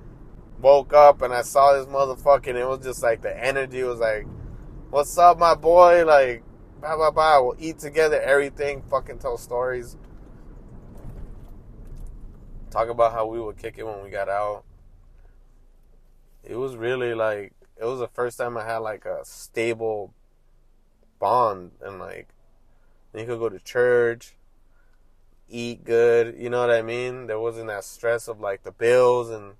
woke 0.59 0.93
up 0.93 1.21
and 1.21 1.33
I 1.33 1.41
saw 1.41 1.73
this 1.73 1.85
motherfucking. 1.85 2.55
It 2.55 2.67
was 2.67 2.83
just 2.83 3.03
like 3.03 3.21
the 3.21 3.37
energy 3.37 3.83
was 3.83 3.99
like, 3.99 4.25
"What's 4.89 5.17
up, 5.17 5.37
my 5.39 5.55
boy?" 5.55 6.05
Like, 6.05 6.43
blah 6.79 6.95
blah 6.95 7.11
blah. 7.11 7.41
We'll 7.41 7.55
eat 7.59 7.79
together. 7.79 8.21
Everything. 8.21 8.83
Fucking 8.89 9.19
tell 9.19 9.37
stories. 9.37 9.97
Talk 12.71 12.89
about 12.89 13.13
how 13.13 13.25
we 13.27 13.39
would 13.39 13.57
kick 13.57 13.75
it 13.77 13.85
when 13.85 14.03
we 14.03 14.09
got 14.09 14.29
out. 14.29 14.63
It 16.43 16.55
was 16.55 16.75
really 16.75 17.13
like 17.13 17.53
it 17.77 17.85
was 17.85 17.99
the 17.99 18.07
first 18.07 18.37
time 18.37 18.57
I 18.57 18.65
had 18.65 18.77
like 18.77 19.05
a 19.05 19.23
stable 19.23 20.13
bond 21.19 21.71
and 21.81 21.99
like 21.99 22.27
you 23.13 23.25
could 23.25 23.39
go 23.39 23.49
to 23.49 23.59
church, 23.59 24.35
eat 25.49 25.83
good, 25.83 26.35
you 26.37 26.49
know 26.49 26.59
what 26.59 26.71
I 26.71 26.81
mean? 26.81 27.27
There 27.27 27.39
wasn't 27.39 27.67
that 27.67 27.83
stress 27.83 28.27
of 28.27 28.39
like 28.39 28.63
the 28.63 28.71
bills 28.71 29.29
and 29.29 29.53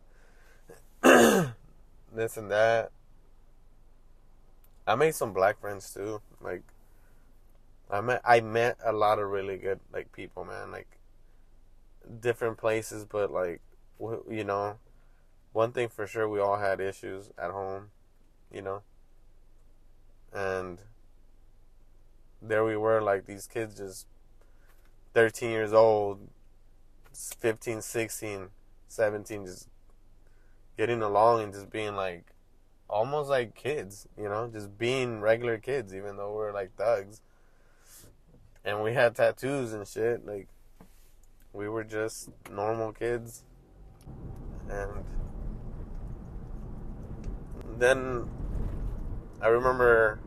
this 2.14 2.38
and 2.38 2.52
that. 2.52 2.92
I 4.88 4.96
made 4.96 5.16
some 5.16 5.34
black 5.34 5.60
friends 5.60 5.94
too. 5.94 6.22
Like 6.42 6.64
I 7.90 8.02
met 8.02 8.22
I 8.24 8.42
met 8.42 8.78
a 8.84 8.94
lot 8.94 9.20
of 9.20 9.30
really 9.30 9.58
good 9.58 9.80
like 9.92 10.12
people, 10.12 10.46
man. 10.46 10.72
Like 10.72 11.00
different 12.20 12.58
places, 12.58 13.06
but 13.06 13.32
like 13.32 13.62
you 14.30 14.44
know, 14.44 14.78
one 15.54 15.72
thing 15.72 15.90
for 15.90 16.06
sure, 16.06 16.28
we 16.28 16.40
all 16.40 16.58
had 16.58 16.80
issues 16.80 17.30
at 17.38 17.52
home, 17.52 17.90
you 18.52 18.62
know, 18.62 18.82
and 20.34 20.82
there 22.42 22.64
we 22.64 22.76
were, 22.78 23.02
like 23.02 23.26
these 23.26 23.48
kids 23.48 23.78
just 23.78 24.06
13 25.14 25.50
years 25.50 25.74
old, 25.74 26.28
15, 27.14 27.82
16, 27.82 28.50
17, 28.88 29.46
just 29.46 29.70
getting 30.78 31.02
along 31.02 31.42
and 31.42 31.54
just 31.54 31.70
being 31.70 31.96
like 31.96 32.35
almost 32.90 33.30
like 33.30 33.56
kids, 33.56 34.08
you 34.18 34.30
know, 34.30 34.50
just 34.52 34.78
being 34.78 35.22
regular 35.22 35.58
kids, 35.58 35.94
even 35.94 36.18
though 36.18 36.34
we're 36.34 36.54
like 36.54 36.76
thugs. 36.76 37.22
And 38.64 38.82
we 38.84 38.94
had 38.94 39.16
tattoos 39.16 39.74
and 39.74 39.88
shit. 39.88 40.26
Like, 40.26 40.48
we 41.54 41.70
were 41.70 41.84
just 41.84 42.30
normal 42.52 42.92
kids. 42.92 43.44
And 44.70 45.06
then 47.78 48.30
I 49.42 49.48
remember 49.48 50.20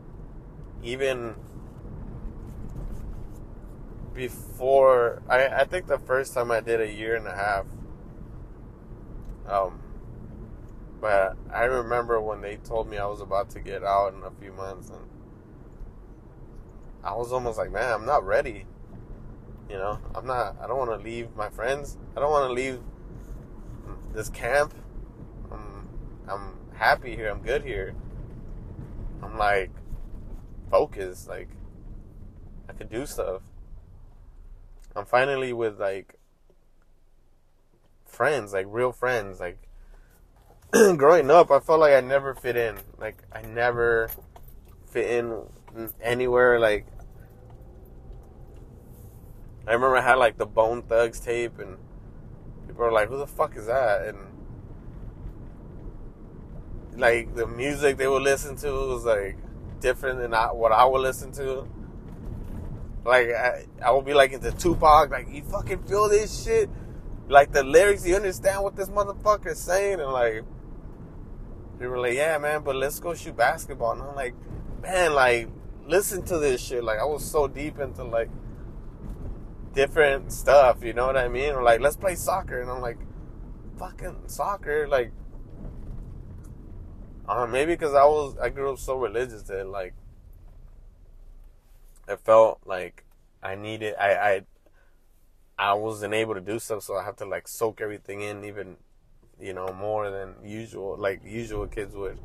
even 0.83 1.35
before 4.13 5.21
I, 5.29 5.47
I 5.47 5.63
think 5.65 5.87
the 5.87 5.99
first 5.99 6.33
time 6.33 6.51
I 6.51 6.59
did 6.59 6.81
a 6.81 6.91
year 6.91 7.15
and 7.15 7.27
a 7.27 7.35
half 7.35 7.65
um 9.47 9.79
but 11.01 11.37
I 11.53 11.63
remember 11.63 12.19
when 12.19 12.41
they 12.41 12.57
told 12.57 12.89
me 12.89 12.97
I 12.97 13.05
was 13.05 13.21
about 13.21 13.49
to 13.51 13.59
get 13.59 13.83
out 13.83 14.13
in 14.13 14.23
a 14.23 14.31
few 14.31 14.51
months 14.53 14.89
and 14.89 14.99
I 17.03 17.15
was 17.15 17.31
almost 17.31 17.57
like 17.57 17.71
man 17.71 17.93
I'm 17.93 18.05
not 18.05 18.25
ready. 18.25 18.65
You 19.69 19.77
know 19.77 19.99
I'm 20.15 20.25
not 20.25 20.57
I 20.61 20.67
don't 20.67 20.77
want 20.77 20.91
to 20.91 21.03
leave 21.03 21.35
my 21.35 21.49
friends. 21.49 21.97
I 22.15 22.19
don't 22.19 22.31
want 22.31 22.49
to 22.49 22.53
leave 22.53 22.79
this 24.13 24.29
camp. 24.29 24.73
I'm 25.51 25.87
I'm 26.27 26.53
happy 26.73 27.15
here. 27.15 27.29
I'm 27.29 27.41
good 27.41 27.63
here. 27.63 27.93
I'm 29.21 29.37
like 29.37 29.71
focused. 30.69 31.27
Like 31.27 31.49
I 32.67 32.73
could 32.73 32.89
do 32.89 33.05
stuff. 33.05 33.41
I'm 34.95 35.05
finally 35.05 35.53
with 35.53 35.79
like 35.79 36.15
friends, 38.05 38.53
like 38.53 38.65
real 38.67 38.91
friends. 38.91 39.39
Like 39.39 39.68
growing 40.97 41.31
up, 41.31 41.49
I 41.49 41.59
felt 41.59 41.79
like 41.79 41.93
I 41.93 42.01
never 42.01 42.35
fit 42.35 42.55
in. 42.55 42.77
Like 42.99 43.23
I 43.31 43.41
never 43.41 44.11
fit 44.85 45.09
in 45.09 45.47
anywhere. 45.99 46.59
Like 46.59 46.85
I 49.67 49.73
remember 49.73 49.97
I 49.97 50.01
had 50.01 50.15
like 50.15 50.37
the 50.37 50.45
Bone 50.45 50.83
Thugs 50.83 51.19
tape, 51.19 51.57
and 51.57 51.77
people 52.67 52.85
were 52.85 52.91
like, 52.91 53.09
"Who 53.09 53.17
the 53.17 53.25
fuck 53.25 53.55
is 53.55 53.65
that?" 53.65 54.05
And 54.05 54.17
like 56.97 57.33
the 57.33 57.47
music 57.47 57.97
they 57.97 58.07
would 58.07 58.21
listen 58.21 58.55
to 58.57 58.71
was 58.71 59.05
like 59.05 59.37
different 59.79 60.19
than 60.19 60.33
what 60.33 60.71
I 60.71 60.85
would 60.85 61.01
listen 61.01 61.31
to. 61.33 61.67
Like 63.05 63.29
I, 63.29 63.65
I 63.83 63.89
would 63.89 64.05
be 64.05 64.13
like 64.13 64.33
into 64.33 64.51
Tupac, 64.51 65.09
like 65.09 65.29
you 65.31 65.41
fucking 65.45 65.81
feel 65.85 66.09
this 66.09 66.43
shit, 66.43 66.69
like 67.27 67.53
the 67.53 67.63
lyrics. 67.63 68.05
You 68.05 68.17
understand 68.17 68.61
what 68.61 68.75
this 68.75 68.89
motherfucker 68.89 69.53
is 69.53 69.59
saying, 69.59 69.99
and 69.99 70.11
like 70.11 70.43
they 71.79 71.87
were 71.87 71.99
like, 71.99 72.13
yeah, 72.13 72.37
man, 72.37 72.61
but 72.63 72.75
let's 72.75 72.99
go 72.99 73.13
shoot 73.13 73.35
basketball. 73.35 73.93
And 73.93 74.01
I'm 74.01 74.15
like, 74.15 74.35
man, 74.81 75.13
like 75.13 75.49
listen 75.87 76.23
to 76.23 76.37
this 76.37 76.61
shit. 76.61 76.83
Like 76.83 76.99
I 76.99 77.05
was 77.05 77.23
so 77.23 77.47
deep 77.47 77.79
into 77.79 78.03
like 78.03 78.29
different 79.73 80.31
stuff, 80.31 80.83
you 80.83 80.93
know 80.93 81.07
what 81.07 81.17
I 81.17 81.27
mean? 81.27 81.53
Or 81.53 81.63
like 81.63 81.79
let's 81.79 81.95
play 81.95 82.15
soccer, 82.15 82.61
and 82.61 82.69
I'm 82.69 82.81
like, 82.81 82.97
fucking 83.77 84.23
soccer, 84.27 84.87
like. 84.87 85.11
Uh, 87.27 87.45
maybe 87.45 87.73
because 87.73 87.93
I 87.93 88.05
was 88.05 88.35
I 88.39 88.49
grew 88.49 88.73
up 88.73 88.79
so 88.79 88.97
religious 88.97 89.43
that 89.43 89.67
like 89.67 89.93
it 92.07 92.19
felt 92.21 92.59
like 92.65 93.05
I 93.43 93.53
needed 93.53 93.93
I 93.99 94.15
I 94.15 94.41
I 95.59 95.73
wasn't 95.73 96.15
able 96.15 96.33
to 96.33 96.41
do 96.41 96.57
stuff, 96.57 96.81
so 96.81 96.95
I 96.95 97.03
have 97.03 97.17
to 97.17 97.25
like 97.25 97.47
soak 97.47 97.81
everything 97.81 98.21
in 98.21 98.43
even 98.45 98.77
you 99.41 99.53
know 99.53 99.67
more 99.73 100.09
than 100.09 100.35
usual, 100.43 100.97
like 100.97 101.21
usual 101.23 101.67
kids 101.67 101.95
would. 101.95 102.19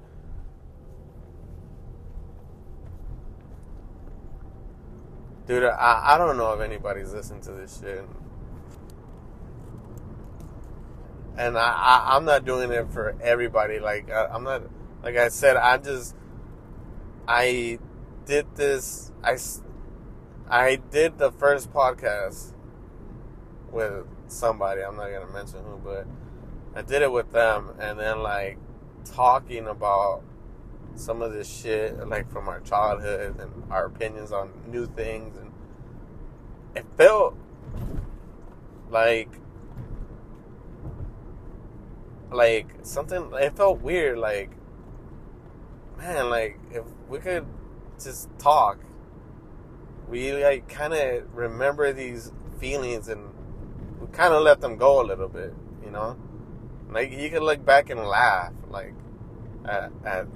Dude, 5.46 5.64
I, 5.64 6.14
I 6.14 6.18
don't 6.18 6.38
know 6.38 6.54
if 6.54 6.60
anybody's 6.60 7.12
listening 7.12 7.42
to 7.42 7.52
this 7.52 7.80
shit. 7.80 8.04
And 11.36 11.58
I, 11.58 11.60
I, 11.60 12.16
I'm 12.16 12.24
not 12.24 12.44
doing 12.44 12.70
it 12.70 12.90
for 12.90 13.14
everybody. 13.20 13.78
Like, 13.78 14.10
I, 14.10 14.26
I'm 14.26 14.44
not, 14.44 14.62
like 15.02 15.16
I 15.16 15.28
said, 15.28 15.56
I 15.56 15.76
just, 15.76 16.14
I 17.28 17.78
did 18.24 18.46
this, 18.56 19.12
I, 19.22 19.36
I 20.48 20.76
did 20.76 21.18
the 21.18 21.30
first 21.32 21.72
podcast 21.72 22.52
with 23.70 24.06
somebody. 24.28 24.82
I'm 24.82 24.96
not 24.96 25.10
gonna 25.10 25.32
mention 25.32 25.60
who, 25.64 25.78
but 25.78 26.06
I 26.74 26.82
did 26.82 27.02
it 27.02 27.12
with 27.12 27.30
them, 27.32 27.70
and 27.78 27.98
then 27.98 28.20
like 28.20 28.58
talking 29.04 29.66
about 29.66 30.22
some 30.96 31.22
of 31.22 31.32
this 31.32 31.48
shit, 31.48 32.08
like 32.08 32.30
from 32.30 32.48
our 32.48 32.60
childhood 32.60 33.38
and 33.40 33.50
our 33.70 33.86
opinions 33.86 34.32
on 34.32 34.50
new 34.68 34.86
things, 34.86 35.36
and 35.36 35.52
it 36.74 36.84
felt 36.96 37.36
like 38.90 39.30
like 42.30 42.68
something. 42.82 43.30
It 43.34 43.56
felt 43.56 43.80
weird, 43.80 44.18
like 44.18 44.50
man, 45.98 46.30
like 46.30 46.58
if 46.70 46.84
we 47.08 47.18
could 47.18 47.46
just 47.98 48.28
talk 48.38 48.78
we 50.08 50.32
like 50.44 50.68
kind 50.68 50.92
of 50.92 51.34
remember 51.34 51.92
these 51.92 52.32
feelings 52.58 53.08
and 53.08 53.30
we 54.00 54.06
kind 54.08 54.34
of 54.34 54.42
let 54.42 54.60
them 54.60 54.76
go 54.76 55.02
a 55.02 55.04
little 55.04 55.28
bit, 55.28 55.54
you 55.84 55.90
know. 55.90 56.16
Like 56.94 57.10
you 57.10 57.28
can 57.28 57.42
look 57.42 57.64
back 57.64 57.90
and 57.90 58.00
laugh, 58.00 58.52
like 58.70 58.94
at, 59.64 59.90
at 60.04 60.26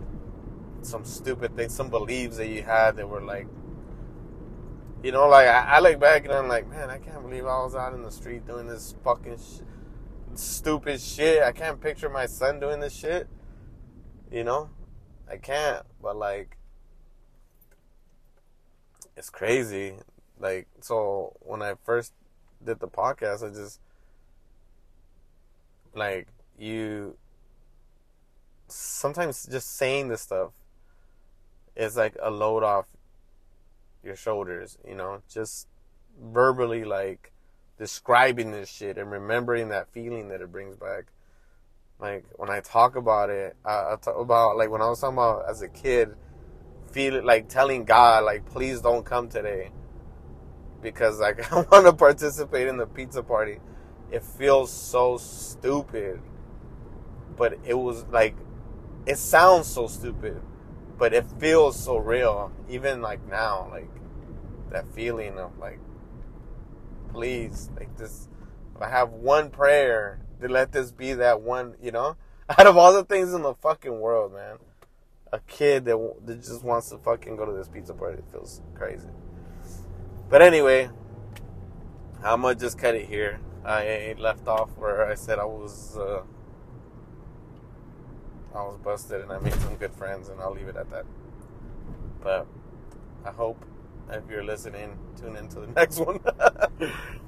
some 0.83 1.05
stupid 1.05 1.57
things, 1.57 1.75
some 1.75 1.89
beliefs 1.89 2.37
that 2.39 2.49
you 2.49 2.63
had 2.63 2.97
that 2.97 3.09
were 3.09 3.23
like, 3.23 3.47
you 5.03 5.13
know, 5.13 5.29
like 5.29 5.47
I, 5.47 5.77
I 5.77 5.81
look 5.81 6.01
back 6.01 6.25
and 6.25 6.33
I'm 6.35 6.49
like, 6.49 6.69
man, 6.69 6.91
I 6.91 6.99
can't 6.99 7.23
believe 7.23 7.47
I 7.47 7.63
was 7.63 7.75
out 7.75 7.95
in 7.95 8.03
the 8.03 8.11
street 8.11 8.47
doing 8.47 8.67
this 8.67 8.95
fucking 9.05 9.39
sh- 9.39 9.61
stupid 10.35 11.01
shit. 11.01 11.43
I 11.43 11.53
can't 11.53 11.81
picture 11.81 12.09
my 12.09 12.27
son 12.27 12.59
doing 12.59 12.81
this 12.81 12.93
shit, 12.93 13.29
you 14.31 14.45
know. 14.45 14.71
I 15.31 15.37
can't, 15.37 15.87
but 16.03 16.17
like 16.17 16.59
it's 19.19 19.31
crazy. 19.31 19.95
Like, 20.39 20.69
so 20.81 21.37
when 21.41 21.61
I 21.61 21.75
first 21.85 22.13
did 22.65 22.79
the 22.79 22.87
podcast, 22.87 23.45
I 23.45 23.53
just, 23.53 23.81
like, 25.93 26.29
you, 26.59 27.17
sometimes 28.69 29.47
just 29.47 29.77
saying 29.77 30.09
this 30.09 30.23
stuff 30.23 30.53
is 31.77 31.97
like 31.97 32.17
a 32.23 32.31
load 32.31 32.63
off 32.63 32.87
your 34.03 34.17
shoulders, 34.17 34.79
you 34.87 34.95
know, 34.95 35.23
just 35.33 35.69
verbally, 36.21 36.85
like, 36.85 37.33
describing 37.79 38.51
this 38.51 38.69
shit 38.69 38.99
and 38.99 39.11
remembering 39.11 39.69
that 39.69 39.93
feeling 39.93 40.29
that 40.29 40.41
it 40.41 40.51
brings 40.51 40.77
back. 40.77 41.07
Like, 42.01 42.25
when 42.37 42.51
I 42.51 42.61
talk 42.61 42.97
about 42.97 43.31
it, 43.31 43.57
I, 43.65 43.93
I 43.93 43.97
talk 44.01 44.19
about, 44.19 44.57
like, 44.57 44.71
when 44.71 44.83
I 44.83 44.89
was 44.89 45.01
talking 45.01 45.17
about 45.17 45.49
as 45.49 45.63
a 45.63 45.69
kid, 45.69 46.15
feel 46.91 47.25
like 47.25 47.49
telling 47.49 47.85
God 47.85 48.25
like 48.25 48.47
please 48.47 48.81
don't 48.81 49.05
come 49.05 49.29
today 49.29 49.71
because 50.81 51.21
like 51.21 51.53
I 51.53 51.61
want 51.71 51.87
to 51.87 51.93
participate 51.93 52.69
in 52.69 52.77
the 52.77 52.87
pizza 52.87 53.23
party. 53.23 53.61
It 54.11 54.23
feels 54.23 54.73
so 54.73 55.19
stupid. 55.19 56.21
But 57.39 57.59
it 57.65 57.75
was 57.75 58.05
like 58.07 58.37
it 59.07 59.17
sounds 59.17 59.67
so 59.67 59.87
stupid, 59.87 60.43
but 60.99 61.15
it 61.15 61.25
feels 61.39 61.79
so 61.83 61.97
real 61.97 62.53
even 62.69 63.01
like 63.01 63.27
now 63.27 63.69
like 63.71 63.89
that 64.71 64.87
feeling 64.95 65.39
of 65.39 65.57
like 65.59 65.79
please 67.11 67.71
like 67.79 67.97
this 67.97 68.29
if 68.79 68.83
I 68.83 68.91
have 68.91 69.11
one 69.11 69.51
prayer 69.51 70.21
to 70.41 70.49
let 70.49 70.71
this 70.71 70.93
be 70.93 71.15
that 71.15 71.41
one, 71.41 71.75
you 71.83 71.91
know? 71.91 72.17
Out 72.59 72.67
of 72.67 72.77
all 72.77 72.93
the 72.93 73.05
things 73.05 73.33
in 73.35 73.43
the 73.43 73.55
fucking 73.55 74.01
world, 74.01 74.33
man. 74.33 74.59
a 75.33 75.41
kid 75.41 75.85
that, 75.87 76.15
that 76.27 76.37
just 76.37 76.63
wants 76.63 76.91
to 76.91 76.99
fucking 76.99 77.37
go 77.37 77.45
to 77.45 77.53
this 77.53 77.69
pizza 77.69 77.93
party. 77.93 78.19
It 78.19 78.25
feels 78.31 78.63
crazy. 78.75 79.09
But 80.29 80.43
anyway, 80.43 80.91
I'm 82.23 82.43
gonna 82.43 82.55
just 82.55 82.79
cut 82.79 82.95
it 82.95 83.07
here. 83.07 83.41
I 83.65 84.15
left 84.19 84.47
off 84.47 84.71
where 84.77 85.11
I 85.11 85.15
said 85.15 85.41
I 85.41 85.45
was 85.45 85.99
uh, 85.99 86.23
I 88.59 88.63
was 88.63 88.77
busted 88.83 89.21
and 89.21 89.31
I 89.31 89.39
made 89.39 89.55
some 89.55 89.77
good 89.77 89.93
friends, 89.93 90.29
and 90.29 90.41
I'll 90.41 90.53
leave 90.53 90.67
it 90.67 90.77
at 90.77 90.91
that. 90.91 91.05
But 92.21 92.47
I 93.25 93.31
hope 93.31 93.65
if 94.11 94.25
you're 94.29 94.43
listening, 94.43 94.99
tune 95.21 95.37
into 95.37 95.61
the 95.61 95.67
next 95.77 96.01
one. 96.01 96.19